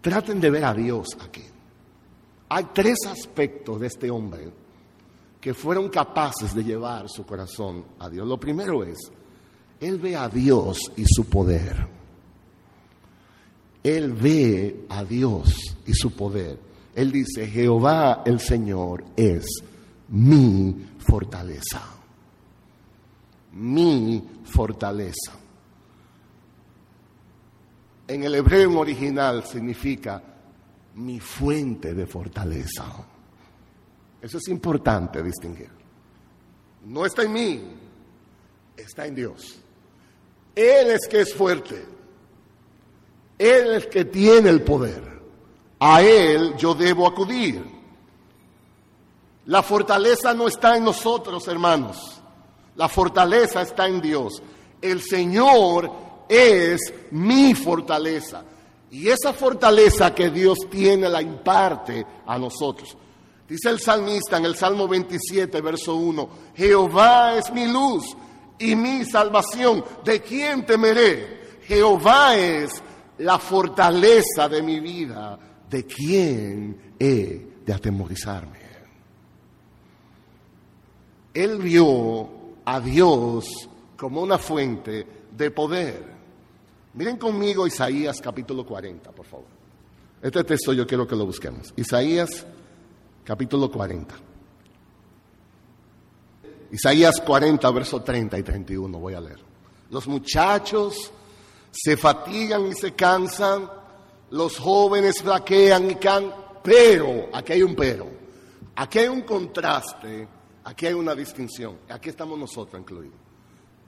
Traten 0.01 0.41
de 0.41 0.51
ver 0.51 0.65
a 0.65 0.75
Dios 0.75 1.09
aquí. 1.21 1.43
Hay 2.51 2.69
tres 2.73 2.99
aspectos 3.07 3.81
de 3.81 3.87
este 3.89 4.11
hombre 4.11 4.51
que 5.41 5.55
fueron 5.55 5.89
capaces 5.89 6.55
de 6.55 6.65
llevar 6.65 7.09
su 7.09 7.25
corazón 7.25 7.85
a 7.99 8.09
Dios. 8.09 8.27
Lo 8.27 8.39
primero 8.39 8.85
es, 8.85 8.99
él 9.81 9.99
ve 9.99 10.17
a 10.17 10.29
Dios 10.29 10.93
y 10.97 11.05
su 11.07 11.27
poder. 11.27 11.87
Él 13.83 14.13
ve 14.13 14.87
a 14.89 15.05
Dios 15.05 15.77
y 15.87 15.95
su 15.95 16.13
poder. 16.13 16.59
Él 16.95 17.13
dice, 17.13 17.47
Jehová 17.47 18.23
el 18.27 18.41
Señor 18.41 19.05
es 19.17 19.47
mi 20.09 20.75
fortaleza. 20.99 21.83
Mi 23.53 24.23
fortaleza. 24.45 25.33
En 28.09 28.25
el 28.25 28.35
hebreo 28.35 28.81
original 28.81 29.45
significa 29.45 30.23
mi 30.95 31.21
fuente 31.21 31.93
de 31.93 32.07
fortaleza. 32.07 32.85
Eso 34.21 34.39
es 34.39 34.49
importante 34.49 35.23
distinguir. 35.23 35.71
No 36.87 37.05
está 37.05 37.23
en 37.23 37.33
mí, 37.33 37.63
está 38.75 39.07
en 39.07 39.15
Dios. 39.15 39.61
Él 40.55 40.91
es 40.91 41.07
que 41.07 41.21
es 41.21 41.35
fuerte. 41.35 41.85
Él 43.39 43.75
es 43.75 43.87
que 43.87 44.07
tiene 44.07 44.49
el 44.49 44.63
poder. 44.63 45.21
A 45.79 46.03
Él 46.03 46.57
yo 46.57 46.75
debo 46.75 47.07
acudir. 47.07 47.63
La 49.47 49.63
fortaleza 49.63 50.33
no 50.35 50.49
está 50.49 50.77
en 50.77 50.85
nosotros, 50.85 51.47
hermanos. 51.47 52.21
La 52.75 52.89
fortaleza 52.89 53.63
está 53.63 53.87
en 53.87 54.01
Dios. 54.01 54.43
El 54.81 55.03
Señor 55.03 56.08
es 56.29 56.93
mi 57.11 57.55
fortaleza. 57.55 58.45
Y 58.91 59.09
esa 59.09 59.33
fortaleza 59.33 60.15
que 60.15 60.31
Dios 60.31 60.59
tiene 60.71 61.09
la 61.09 61.21
imparte 61.21 62.05
a 62.27 62.39
nosotros. 62.39 62.97
Dice 63.49 63.71
el 63.71 63.81
salmista 63.81 64.37
en 64.37 64.45
el 64.45 64.55
Salmo 64.55 64.87
27, 64.87 65.61
verso 65.61 65.97
1, 65.97 66.29
Jehová 66.55 67.37
es 67.37 67.51
mi 67.53 67.67
luz 67.67 68.17
y 68.59 68.77
mi 68.77 69.05
salvación. 69.05 69.85
¿De 70.05 70.21
quién 70.21 70.67
temeré? 70.67 71.59
Jehová 71.63 72.37
es 72.37 72.83
la 73.19 73.39
fortaleza 73.39 74.49
de 74.49 74.63
mi 74.63 74.81
vida. 74.81 75.39
¿De 75.69 75.85
quién 75.85 76.95
he 76.99 77.47
de 77.65 77.73
atemorizarme? 77.73 78.59
Él 81.33 81.59
vio 81.59 82.29
a 82.65 82.81
Dios 82.81 83.47
como 83.97 84.23
una 84.23 84.39
fuente 84.39 85.07
de 85.31 85.51
poder. 85.51 86.18
Miren 86.99 87.17
conmigo 87.17 87.65
Isaías 87.65 88.21
capítulo 88.21 88.67
40, 88.67 89.13
por 89.13 89.25
favor. 89.25 89.47
Este 90.21 90.43
texto 90.43 90.73
yo 90.73 90.85
quiero 90.85 91.07
que 91.07 91.15
lo 91.15 91.27
busquemos. 91.27 91.73
Isaías 91.77 92.45
capítulo 93.23 93.71
40. 93.71 94.17
Isaías 96.73 97.21
40, 97.21 97.71
verso 97.71 98.03
30 98.03 98.37
y 98.37 98.43
31, 98.43 98.99
voy 98.99 99.15
a 99.15 99.21
leer. 99.21 99.39
Los 99.91 100.09
muchachos 100.09 101.13
se 101.71 101.97
fatigan 101.97 102.67
y 102.67 102.75
se 102.75 102.93
cansan, 102.95 103.71
los 104.31 104.59
jóvenes 104.59 105.23
flaquean 105.23 105.93
y 105.93 105.95
can, 105.95 106.35
pero, 106.65 107.29
aquí 107.33 107.53
hay 107.53 107.63
un 107.63 107.77
pero, 107.77 108.09
aquí 108.75 108.99
hay 108.99 109.07
un 109.07 109.21
contraste, 109.21 110.27
aquí 110.65 110.87
hay 110.87 110.95
una 110.95 111.15
distinción, 111.15 111.79
aquí 111.89 112.09
estamos 112.09 112.37
nosotros 112.37 112.81
incluidos. 112.81 113.15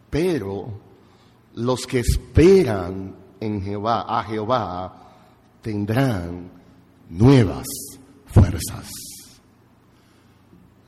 Pero 0.09 0.90
los 1.55 1.87
que 1.87 2.01
esperan 2.01 3.15
en 3.41 3.63
Jehová, 3.63 4.05
a 4.09 4.23
Jehová, 4.25 5.11
tendrán 5.63 6.51
nuevas 7.09 7.67
fuerzas. 8.27 8.89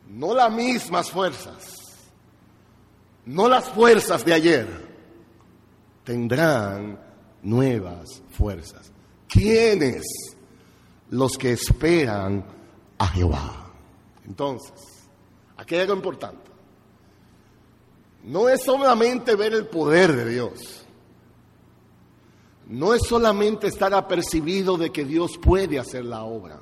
No 0.09 0.35
las 0.35 0.53
mismas 0.53 1.11
fuerzas, 1.11 1.77
no 3.25 3.48
las 3.48 3.68
fuerzas 3.70 4.25
de 4.25 4.35
ayer, 4.35 4.88
tendrán 6.05 6.98
nuevas 7.42 8.22
fuerzas. 8.31 8.92
¿Quiénes? 9.29 10.03
Los 11.11 11.37
que 11.38 11.53
esperan 11.53 12.44
a 12.98 13.07
Jehová. 13.09 13.70
Entonces, 14.27 15.09
aquí 15.57 15.75
hay 15.75 15.83
algo 15.83 15.94
importante. 15.94 16.52
No 18.25 18.49
es 18.49 18.63
solamente 18.63 19.35
ver 19.35 19.55
el 19.55 19.67
poder 19.67 20.15
de 20.15 20.31
Dios. 20.31 20.85
No 22.69 22.95
es 22.95 23.03
solamente 23.07 23.67
estar 23.67 23.93
apercibido 23.93 24.77
de 24.77 24.91
que 24.91 25.05
Dios 25.05 25.39
puede 25.39 25.79
hacer 25.79 26.05
la 26.05 26.25
obra. 26.25 26.61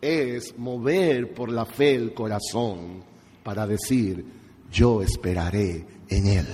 Es 0.00 0.56
mover 0.58 1.34
por 1.34 1.50
la 1.50 1.64
fe 1.64 1.94
el 1.94 2.12
corazón 2.12 3.02
para 3.42 3.66
decir, 3.66 4.24
yo 4.70 5.02
esperaré 5.02 5.86
en 6.08 6.26
Él. 6.26 6.46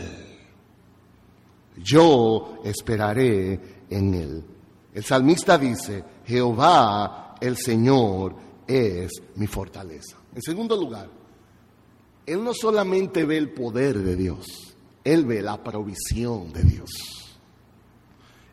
Yo 1.77 2.61
esperaré 2.65 3.85
en 3.91 4.15
Él. 4.15 4.45
El 4.95 5.05
salmista 5.05 5.59
dice, 5.59 6.05
Jehová 6.25 7.35
el 7.41 7.57
Señor 7.57 8.37
es 8.67 9.11
mi 9.35 9.47
fortaleza. 9.47 10.17
En 10.35 10.41
segundo 10.41 10.77
lugar, 10.77 11.11
Él 12.27 12.45
no 12.45 12.53
solamente 12.55 13.25
ve 13.25 13.39
el 13.39 13.51
poder 13.51 13.99
de 13.99 14.17
Dios, 14.17 14.47
Él 15.05 15.25
ve 15.25 15.43
la 15.43 15.63
provisión 15.63 16.53
de 16.53 16.63
Dios. 16.63 16.91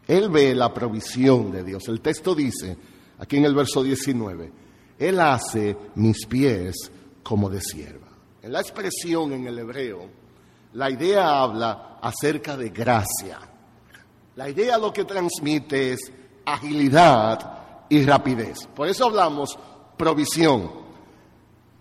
Él 0.08 0.30
ve 0.30 0.56
la 0.56 0.74
provisión 0.74 1.52
de 1.52 1.64
Dios. 1.64 1.88
El 1.88 2.02
texto 2.02 2.34
dice, 2.34 2.76
aquí 3.20 3.38
en 3.38 3.46
el 3.46 3.54
verso 3.54 3.84
19, 3.84 4.52
Él 4.98 5.20
hace 5.20 5.78
mis 5.96 6.26
pies 6.26 6.92
como 7.22 7.48
de 7.48 7.62
sierva. 7.62 8.08
En 8.42 8.52
la 8.52 8.60
expresión 8.60 9.34
en 9.34 9.46
el 9.46 9.60
hebreo, 9.60 10.10
la 10.74 10.90
idea 10.90 11.42
habla 11.42 12.00
acerca 12.02 12.58
de 12.58 12.70
gracia. 12.70 13.40
La 14.36 14.50
idea 14.50 14.80
lo 14.80 14.92
que 14.92 15.06
transmite 15.06 15.94
es 15.94 16.12
agilidad 16.46 17.86
y 17.90 18.04
rapidez. 18.04 18.68
Por 18.76 18.88
eso 18.88 19.06
hablamos 19.06 19.60
provisión. 19.98 20.79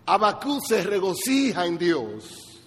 Abacú 0.09 0.59
se 0.67 0.83
regocija 0.83 1.67
en 1.67 1.77
Dios 1.77 2.61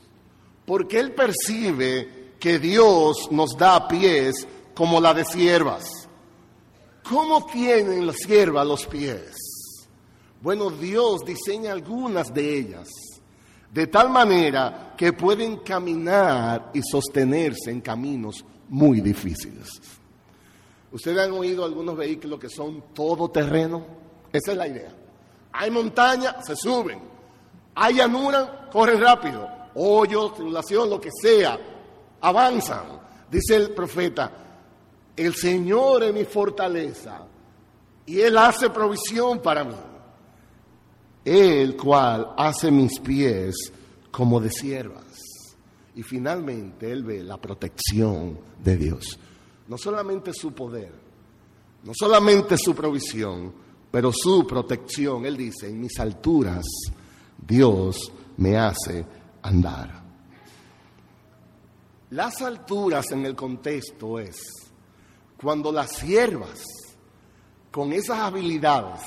porque 0.66 1.00
él 1.00 1.14
percibe 1.14 2.36
que 2.40 2.60
Dios 2.60 3.32
nos 3.32 3.58
da 3.58 3.88
pies 3.88 4.48
como 4.76 5.02
la 5.02 5.14
de 5.14 5.26
siervas. 5.26 6.08
¿Cómo 7.04 7.46
tienen 7.48 8.06
las 8.06 8.18
siervas 8.18 8.66
los 8.68 8.86
pies? 8.86 9.36
Bueno, 10.40 10.70
Dios 10.70 11.22
diseña 11.26 11.72
algunas 11.72 12.34
de 12.34 12.60
ellas 12.60 12.88
de 13.74 13.88
tal 13.88 14.10
manera 14.10 14.94
que 14.96 15.14
pueden 15.14 15.58
caminar 15.58 16.72
y 16.74 16.82
sostenerse 16.84 17.72
en 17.72 17.82
caminos 17.82 18.46
muy 18.70 19.02
difíciles. 19.02 19.82
¿Ustedes 20.92 21.20
han 21.20 21.32
oído 21.32 21.66
algunos 21.66 21.96
vehículos 21.98 22.40
que 22.40 22.50
son 22.50 22.94
todoterreno? 22.94 23.84
Esa 24.32 24.52
es 24.52 24.58
la 24.58 24.68
idea. 24.68 24.94
Hay 25.54 25.72
montaña, 25.72 26.42
se 26.44 26.56
suben. 26.56 27.11
Hay 27.76 27.96
llanura, 27.96 28.70
corren 28.72 29.00
rápido. 29.00 29.48
Hoyos, 29.76 30.36
tribulación, 30.36 30.90
lo 30.90 31.00
que 31.00 31.10
sea, 31.12 31.60
avanzan. 32.20 33.00
Dice 33.30 33.56
el 33.56 33.72
profeta, 33.72 34.32
el 35.16 35.34
Señor 35.36 36.04
es 36.04 36.14
mi 36.14 36.26
fortaleza 36.26 37.22
y 38.06 38.20
Él 38.20 38.38
hace 38.38 38.70
provisión 38.70 39.40
para 39.40 39.64
mí 39.64 39.76
el 41.24 41.76
cual 41.78 42.34
hace 42.38 42.72
mis 42.72 43.00
pies 43.00 43.56
como 44.10 44.40
de 44.40 44.50
siervas. 44.50 45.06
Y 45.96 46.04
finalmente 46.04 46.92
Él 46.92 47.04
ve 47.04 47.24
la 47.24 47.38
protección 47.38 48.40
de 48.64 48.78
Dios. 48.78 49.20
No 49.68 49.78
solamente 49.78 50.34
su 50.34 50.54
poder, 50.54 50.92
no 51.84 51.92
solamente 51.94 52.58
su 52.58 52.74
provisión, 52.74 53.54
pero 53.92 54.12
su 54.14 54.48
protección. 54.48 55.26
Él 55.26 55.38
dice, 55.38 55.68
en 55.68 55.80
mis 55.82 56.00
alturas 56.00 56.66
Dios 57.42 58.12
me 58.38 58.58
hace 58.58 59.06
andar. 59.42 60.02
Las 62.12 62.42
alturas 62.42 63.12
en 63.12 63.26
el 63.26 63.36
contexto 63.36 64.20
es 64.20 64.38
cuando 65.42 65.72
las 65.72 65.92
siervas 65.92 66.62
con 67.72 67.94
esas 67.94 68.20
habilidades 68.20 69.02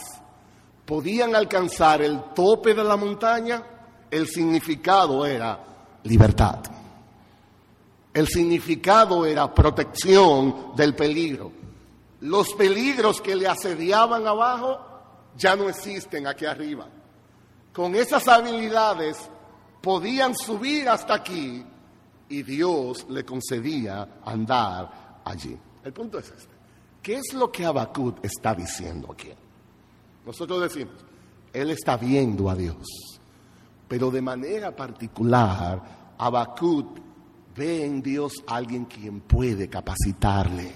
podían 0.85 1.35
alcanzar 1.35 2.03
el 2.03 2.32
tope 2.35 2.74
de 2.74 2.85
la 2.85 2.97
montaña, 2.97 3.62
el 4.11 4.26
significado 4.26 5.24
era 5.26 5.61
libertad. 6.05 6.61
El 8.12 8.28
significado 8.28 9.26
era 9.26 9.53
protección 9.53 10.72
del 10.76 10.95
peligro. 10.95 11.53
Los 12.20 12.55
peligros 12.55 13.20
que 13.20 13.35
le 13.35 13.49
asediaban 13.49 14.26
abajo 14.26 14.78
ya 15.37 15.57
no 15.57 15.68
existen 15.68 16.26
aquí 16.26 16.47
arriba. 16.47 16.87
Con 17.75 17.97
esas 17.97 18.27
habilidades 18.29 19.18
podían 19.83 20.35
subir 20.35 20.89
hasta 20.89 21.14
aquí 21.14 21.64
y 22.29 22.43
Dios 22.45 23.05
le 23.09 23.25
concedía 23.25 24.20
andar 24.25 25.20
allí. 25.25 25.59
El 25.83 25.93
punto 25.93 26.18
es 26.18 26.31
este. 26.31 26.55
¿Qué 27.03 27.16
es 27.16 27.35
lo 27.35 27.51
que 27.51 27.66
Habacuc 27.66 28.25
está 28.25 28.55
diciendo 28.55 29.12
aquí? 29.12 29.31
Nosotros 30.25 30.62
decimos, 30.62 30.95
él 31.53 31.70
está 31.70 31.97
viendo 31.97 32.49
a 32.49 32.55
Dios, 32.55 32.87
pero 33.89 34.11
de 34.11 34.22
manera 34.22 34.75
particular, 34.75 36.14
Habacuc 36.16 36.99
ve 37.57 37.85
en 37.85 38.01
Dios 38.01 38.33
a 38.47 38.57
alguien 38.57 38.85
quien 38.85 39.20
puede 39.20 39.68
capacitarle. 39.68 40.72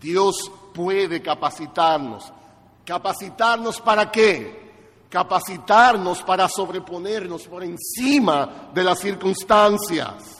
Dios 0.00 0.50
puede 0.72 1.20
capacitarnos. 1.20 2.32
¿Capacitarnos 2.88 3.82
para 3.82 4.10
qué? 4.10 4.72
Capacitarnos 5.10 6.22
para 6.22 6.48
sobreponernos 6.48 7.46
por 7.46 7.62
encima 7.62 8.70
de 8.72 8.82
las 8.82 8.98
circunstancias 8.98 10.38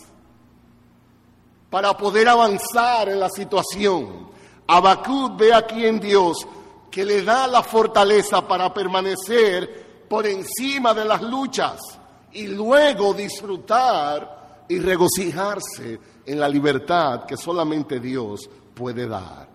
para 1.69 1.95
poder 1.95 2.27
avanzar 2.27 3.11
en 3.11 3.21
la 3.21 3.29
situación. 3.29 4.31
Habacuc 4.67 5.37
ve 5.37 5.53
aquí 5.53 5.85
en 5.85 6.01
Dios 6.01 6.39
que 6.91 7.05
le 7.05 7.23
da 7.23 7.47
la 7.47 7.63
fortaleza 7.63 8.41
para 8.49 8.73
permanecer 8.73 10.07
por 10.09 10.27
encima 10.27 10.95
de 10.95 11.05
las 11.05 11.21
luchas 11.21 11.79
y 12.33 12.47
luego 12.47 13.13
disfrutar 13.13 14.65
y 14.67 14.79
regocijarse 14.79 16.01
en 16.25 16.41
la 16.41 16.49
libertad 16.49 17.27
que 17.27 17.37
solamente 17.37 18.01
Dios 18.01 18.49
puede 18.75 19.07
dar. 19.07 19.47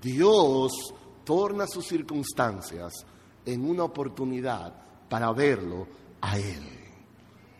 Dios 0.00 0.94
torna 1.28 1.66
sus 1.66 1.86
circunstancias 1.86 3.04
en 3.44 3.68
una 3.68 3.84
oportunidad 3.84 4.72
para 5.10 5.30
verlo 5.32 5.86
a 6.22 6.38
Él, 6.38 6.66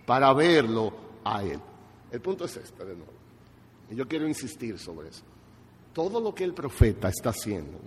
para 0.06 0.32
verlo 0.32 0.90
a 1.22 1.42
Él. 1.42 1.60
El 2.10 2.20
punto 2.22 2.46
es 2.46 2.56
este 2.56 2.82
de 2.82 2.96
nuevo. 2.96 3.12
Y 3.90 3.94
yo 3.94 4.08
quiero 4.08 4.26
insistir 4.26 4.78
sobre 4.78 5.10
eso. 5.10 5.22
Todo 5.92 6.18
lo 6.18 6.34
que 6.34 6.44
el 6.44 6.54
profeta 6.54 7.10
está 7.10 7.28
haciendo 7.28 7.78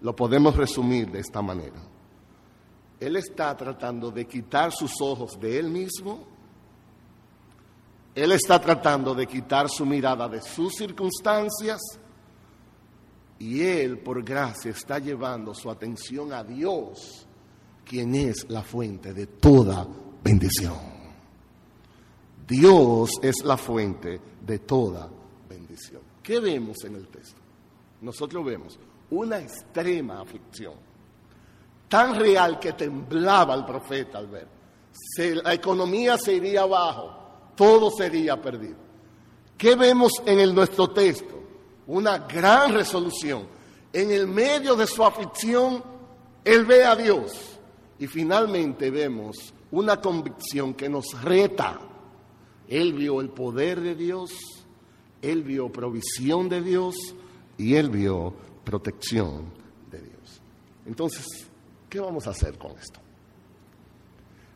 lo 0.00 0.16
podemos 0.16 0.56
resumir 0.56 1.10
de 1.10 1.18
esta 1.18 1.42
manera. 1.42 1.82
Él 2.98 3.16
está 3.16 3.54
tratando 3.58 4.10
de 4.10 4.26
quitar 4.26 4.72
sus 4.72 4.92
ojos 5.02 5.38
de 5.38 5.58
él 5.58 5.68
mismo. 5.68 6.24
Él 8.14 8.32
está 8.32 8.58
tratando 8.58 9.14
de 9.14 9.26
quitar 9.26 9.68
su 9.68 9.84
mirada 9.84 10.30
de 10.30 10.40
sus 10.40 10.76
circunstancias. 10.76 11.78
Y 13.38 13.62
él, 13.62 13.98
por 13.98 14.22
gracia, 14.24 14.70
está 14.70 14.98
llevando 14.98 15.54
su 15.54 15.70
atención 15.70 16.32
a 16.32 16.42
Dios, 16.42 17.26
quien 17.84 18.14
es 18.14 18.46
la 18.48 18.62
fuente 18.62 19.14
de 19.14 19.26
toda 19.26 19.86
bendición. 20.22 20.76
Dios 22.46 23.10
es 23.22 23.44
la 23.44 23.56
fuente 23.56 24.20
de 24.44 24.58
toda 24.60 25.08
bendición. 25.48 26.02
¿Qué 26.22 26.40
vemos 26.40 26.82
en 26.84 26.96
el 26.96 27.06
texto? 27.08 27.40
Nosotros 28.00 28.44
vemos 28.44 28.78
una 29.10 29.38
extrema 29.38 30.20
aflicción, 30.20 30.74
tan 31.88 32.18
real 32.18 32.58
que 32.58 32.72
temblaba 32.72 33.54
el 33.54 33.64
profeta 33.64 34.18
al 34.18 34.26
ver. 34.28 34.48
la 35.42 35.54
economía 35.54 36.18
se 36.18 36.34
iría 36.34 36.62
abajo, 36.62 37.52
todo 37.54 37.90
sería 37.90 38.40
perdido. 38.40 38.76
¿Qué 39.56 39.74
vemos 39.74 40.12
en 40.24 40.38
el, 40.38 40.54
nuestro 40.54 40.88
texto? 40.90 41.37
Una 41.88 42.18
gran 42.18 42.72
resolución. 42.72 43.46
En 43.92 44.10
el 44.10 44.26
medio 44.26 44.76
de 44.76 44.86
su 44.86 45.04
aflicción, 45.04 45.82
él 46.44 46.64
ve 46.64 46.84
a 46.84 46.94
Dios. 46.94 47.58
Y 47.98 48.06
finalmente 48.06 48.90
vemos 48.90 49.52
una 49.72 50.00
convicción 50.00 50.74
que 50.74 50.88
nos 50.88 51.20
reta 51.22 51.80
él 52.68 52.92
vio 52.92 53.20
el 53.20 53.30
poder 53.30 53.80
de 53.80 53.94
Dios, 53.94 54.30
él 55.22 55.42
vio 55.42 55.72
provisión 55.72 56.48
de 56.48 56.60
Dios 56.60 56.96
y 57.56 57.74
él 57.74 57.88
vio 57.88 58.34
protección 58.62 59.46
de 59.90 60.02
Dios. 60.02 60.42
Entonces, 60.86 61.26
¿qué 61.88 61.98
vamos 61.98 62.26
a 62.26 62.30
hacer 62.30 62.58
con 62.58 62.72
esto? 62.78 63.00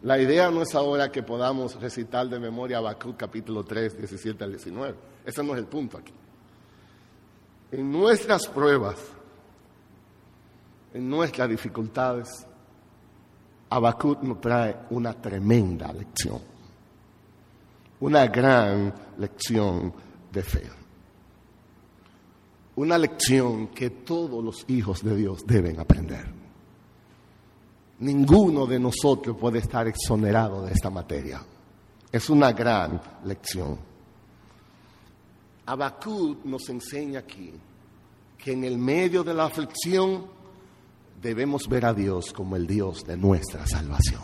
La 0.02 0.20
idea 0.20 0.50
no 0.50 0.62
es 0.62 0.74
ahora 0.74 1.10
que 1.10 1.22
podamos 1.22 1.80
recitar 1.80 2.28
de 2.28 2.38
memoria 2.38 2.78
Habacuc 2.78 3.16
capítulo 3.16 3.64
3, 3.64 3.96
17 3.96 4.44
al 4.44 4.50
19. 4.50 4.94
Ese 5.24 5.42
no 5.42 5.54
es 5.54 5.58
el 5.58 5.66
punto 5.66 5.96
aquí. 5.96 6.12
En 7.72 7.90
nuestras 7.90 8.46
pruebas, 8.46 8.96
en 10.94 11.10
nuestras 11.10 11.48
dificultades, 11.48 12.46
Habacuc 13.70 14.22
nos 14.22 14.40
trae 14.40 14.76
una 14.90 15.14
tremenda 15.14 15.92
lección 15.92 16.52
una 18.02 18.26
gran 18.26 18.92
lección 19.18 19.92
de 20.32 20.42
fe. 20.42 20.68
Una 22.74 22.98
lección 22.98 23.68
que 23.68 23.90
todos 23.90 24.42
los 24.42 24.64
hijos 24.68 25.04
de 25.04 25.14
Dios 25.14 25.46
deben 25.46 25.78
aprender. 25.78 26.26
Ninguno 28.00 28.66
de 28.66 28.80
nosotros 28.80 29.36
puede 29.38 29.60
estar 29.60 29.86
exonerado 29.86 30.64
de 30.64 30.72
esta 30.72 30.90
materia. 30.90 31.40
Es 32.10 32.28
una 32.28 32.52
gran 32.52 33.00
lección. 33.24 33.78
Habacuc 35.66 36.44
nos 36.44 36.68
enseña 36.68 37.20
aquí 37.20 37.52
que 38.36 38.52
en 38.52 38.64
el 38.64 38.78
medio 38.78 39.22
de 39.22 39.34
la 39.34 39.44
aflicción 39.44 40.26
debemos 41.20 41.68
ver 41.68 41.86
a 41.86 41.94
Dios 41.94 42.32
como 42.32 42.56
el 42.56 42.66
Dios 42.66 43.04
de 43.04 43.16
nuestra 43.16 43.66
salvación. 43.66 44.22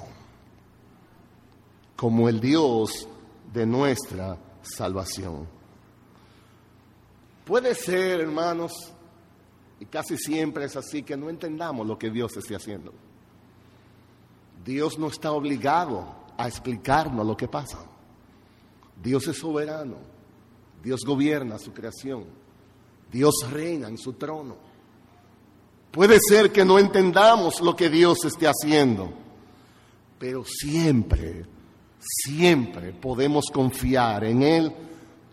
Como 1.96 2.28
el 2.28 2.40
Dios 2.40 3.08
de 3.52 3.66
nuestra 3.66 4.36
salvación. 4.62 5.46
Puede 7.44 7.74
ser, 7.74 8.20
hermanos, 8.20 8.72
y 9.80 9.86
casi 9.86 10.16
siempre 10.18 10.64
es 10.64 10.76
así, 10.76 11.02
que 11.02 11.16
no 11.16 11.30
entendamos 11.30 11.86
lo 11.86 11.98
que 11.98 12.10
Dios 12.10 12.36
esté 12.36 12.56
haciendo. 12.56 12.92
Dios 14.64 14.98
no 14.98 15.06
está 15.06 15.32
obligado 15.32 16.04
a 16.36 16.46
explicarnos 16.48 17.26
lo 17.26 17.36
que 17.36 17.48
pasa. 17.48 17.78
Dios 19.02 19.26
es 19.28 19.38
soberano. 19.38 20.17
Dios 20.82 21.00
gobierna 21.04 21.58
su 21.58 21.72
creación. 21.72 22.24
Dios 23.10 23.34
reina 23.50 23.88
en 23.88 23.98
su 23.98 24.14
trono. 24.14 24.56
Puede 25.90 26.18
ser 26.28 26.52
que 26.52 26.64
no 26.64 26.78
entendamos 26.78 27.60
lo 27.60 27.74
que 27.74 27.88
Dios 27.88 28.24
esté 28.24 28.46
haciendo, 28.46 29.10
pero 30.18 30.44
siempre 30.44 31.46
siempre 32.00 32.92
podemos 32.92 33.46
confiar 33.52 34.24
en 34.24 34.42
Él, 34.42 34.72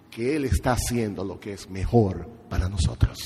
que 0.10 0.36
Él 0.36 0.46
está 0.46 0.74
haciendo 0.74 1.24
lo 1.24 1.40
que 1.40 1.54
es 1.54 1.70
mejor 1.70 2.28
para 2.50 2.70
nosotros. 2.70 3.18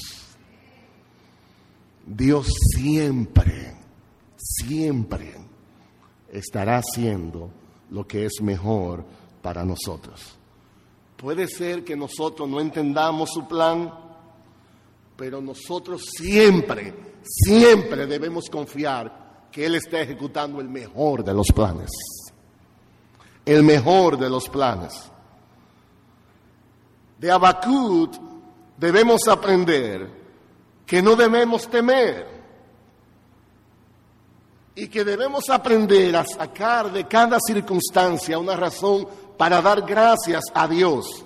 Dios 2.05 2.47
siempre, 2.75 3.75
siempre 4.37 5.35
estará 6.31 6.77
haciendo 6.77 7.51
lo 7.91 8.07
que 8.07 8.25
es 8.25 8.41
mejor 8.41 9.05
para 9.41 9.63
nosotros. 9.63 10.38
Puede 11.19 11.47
ser 11.47 11.83
que 11.83 11.95
nosotros 11.95 12.47
no 12.47 12.61
entendamos 12.61 13.29
su 13.31 13.47
plan, 13.47 13.93
pero 15.17 15.41
nosotros 15.41 16.03
siempre, 16.17 16.93
siempre 17.23 18.07
debemos 18.07 18.49
confiar 18.49 19.47
que 19.51 19.65
Él 19.65 19.75
está 19.75 19.99
ejecutando 19.99 20.61
el 20.61 20.69
mejor 20.69 21.23
de 21.23 21.33
los 21.33 21.47
planes 21.47 21.91
el 23.49 23.63
mejor 23.63 24.17
de 24.17 24.29
los 24.29 24.47
planes. 24.47 24.93
De 27.17 27.31
Abacut 27.31 28.15
debemos 28.77 29.27
aprender 29.27 30.07
que 30.85 31.01
no 31.01 31.15
debemos 31.15 31.67
temer 31.67 32.27
y 34.75 34.87
que 34.87 35.03
debemos 35.03 35.49
aprender 35.49 36.15
a 36.15 36.25
sacar 36.25 36.91
de 36.91 37.07
cada 37.07 37.39
circunstancia 37.39 38.37
una 38.37 38.55
razón 38.55 39.07
para 39.39 39.61
dar 39.61 39.83
gracias 39.83 40.43
a 40.53 40.67
Dios. 40.67 41.25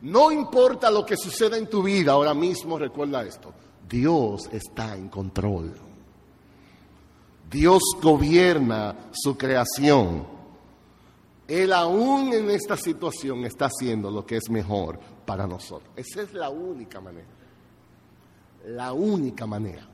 No 0.00 0.32
importa 0.32 0.90
lo 0.90 1.06
que 1.06 1.16
suceda 1.16 1.56
en 1.56 1.68
tu 1.68 1.80
vida 1.80 2.10
ahora 2.10 2.34
mismo, 2.34 2.76
recuerda 2.76 3.22
esto, 3.22 3.54
Dios 3.88 4.48
está 4.50 4.96
en 4.96 5.08
control. 5.08 5.72
Dios 7.48 7.82
gobierna 8.02 9.10
su 9.12 9.38
creación. 9.38 10.26
Él 11.46 11.72
aún 11.72 12.32
en 12.32 12.50
esta 12.50 12.76
situación 12.76 13.44
está 13.44 13.66
haciendo 13.66 14.10
lo 14.10 14.26
que 14.26 14.38
es 14.38 14.50
mejor 14.50 14.98
para 15.24 15.46
nosotros. 15.46 15.88
Esa 15.94 16.22
es 16.22 16.32
la 16.34 16.50
única 16.50 17.00
manera. 17.00 17.28
La 18.66 18.92
única 18.92 19.46
manera. 19.46 19.88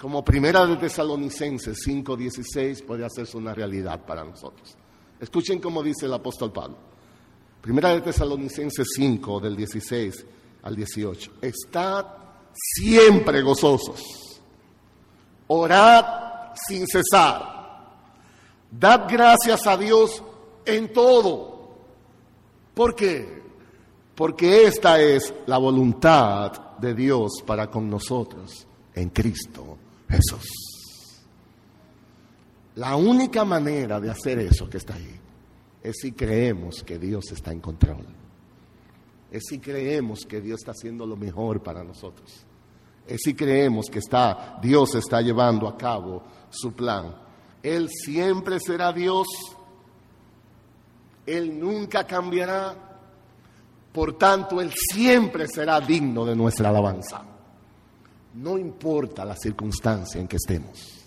Como 0.00 0.24
primera 0.24 0.66
de 0.66 0.76
Tesalonicenses 0.78 1.78
5:16 1.86 2.82
puede 2.84 3.04
hacerse 3.04 3.36
una 3.36 3.54
realidad 3.54 4.04
para 4.04 4.24
nosotros. 4.24 4.76
Escuchen 5.20 5.60
cómo 5.60 5.82
dice 5.82 6.06
el 6.06 6.14
apóstol 6.14 6.50
Pablo. 6.50 6.76
Primera 7.60 7.90
de 7.90 8.00
Tesalonicenses 8.00 8.88
5 8.96 9.40
del 9.40 9.54
16 9.54 10.26
al 10.62 10.74
18. 10.74 11.32
Estad 11.42 12.06
siempre 12.54 13.42
gozosos. 13.42 14.02
Orad 15.48 16.54
sin 16.66 16.86
cesar. 16.86 17.60
Dad 18.70 19.06
gracias 19.10 19.66
a 19.66 19.76
Dios 19.76 20.22
en 20.64 20.92
todo. 20.92 21.68
¿Por 22.72 22.94
qué? 22.94 23.42
Porque 24.14 24.64
esta 24.66 25.00
es 25.00 25.34
la 25.46 25.58
voluntad 25.58 26.78
de 26.78 26.94
Dios 26.94 27.42
para 27.44 27.70
con 27.70 27.90
nosotros 27.90 28.66
en 28.94 29.10
Cristo 29.10 29.76
Jesús. 30.08 30.69
La 32.80 32.96
única 32.96 33.44
manera 33.44 34.00
de 34.00 34.10
hacer 34.10 34.38
eso 34.38 34.66
que 34.66 34.78
está 34.78 34.94
ahí 34.94 35.14
es 35.82 35.96
si 36.00 36.12
creemos 36.12 36.82
que 36.82 36.98
Dios 36.98 37.30
está 37.30 37.52
en 37.52 37.60
control. 37.60 38.06
Es 39.30 39.42
si 39.50 39.58
creemos 39.58 40.20
que 40.20 40.40
Dios 40.40 40.60
está 40.60 40.70
haciendo 40.70 41.04
lo 41.04 41.14
mejor 41.14 41.62
para 41.62 41.84
nosotros. 41.84 42.32
Es 43.06 43.20
si 43.22 43.34
creemos 43.34 43.90
que 43.90 43.98
está, 43.98 44.58
Dios 44.62 44.94
está 44.94 45.20
llevando 45.20 45.68
a 45.68 45.76
cabo 45.76 46.22
su 46.48 46.72
plan. 46.72 47.14
Él 47.62 47.90
siempre 47.90 48.58
será 48.58 48.94
Dios. 48.94 49.26
Él 51.26 51.60
nunca 51.60 52.06
cambiará. 52.06 52.74
Por 53.92 54.16
tanto, 54.16 54.58
Él 54.58 54.72
siempre 54.72 55.46
será 55.48 55.82
digno 55.82 56.24
de 56.24 56.34
nuestra 56.34 56.70
alabanza. 56.70 57.22
No 58.36 58.56
importa 58.56 59.26
la 59.26 59.36
circunstancia 59.36 60.18
en 60.18 60.26
que 60.26 60.36
estemos. 60.36 60.99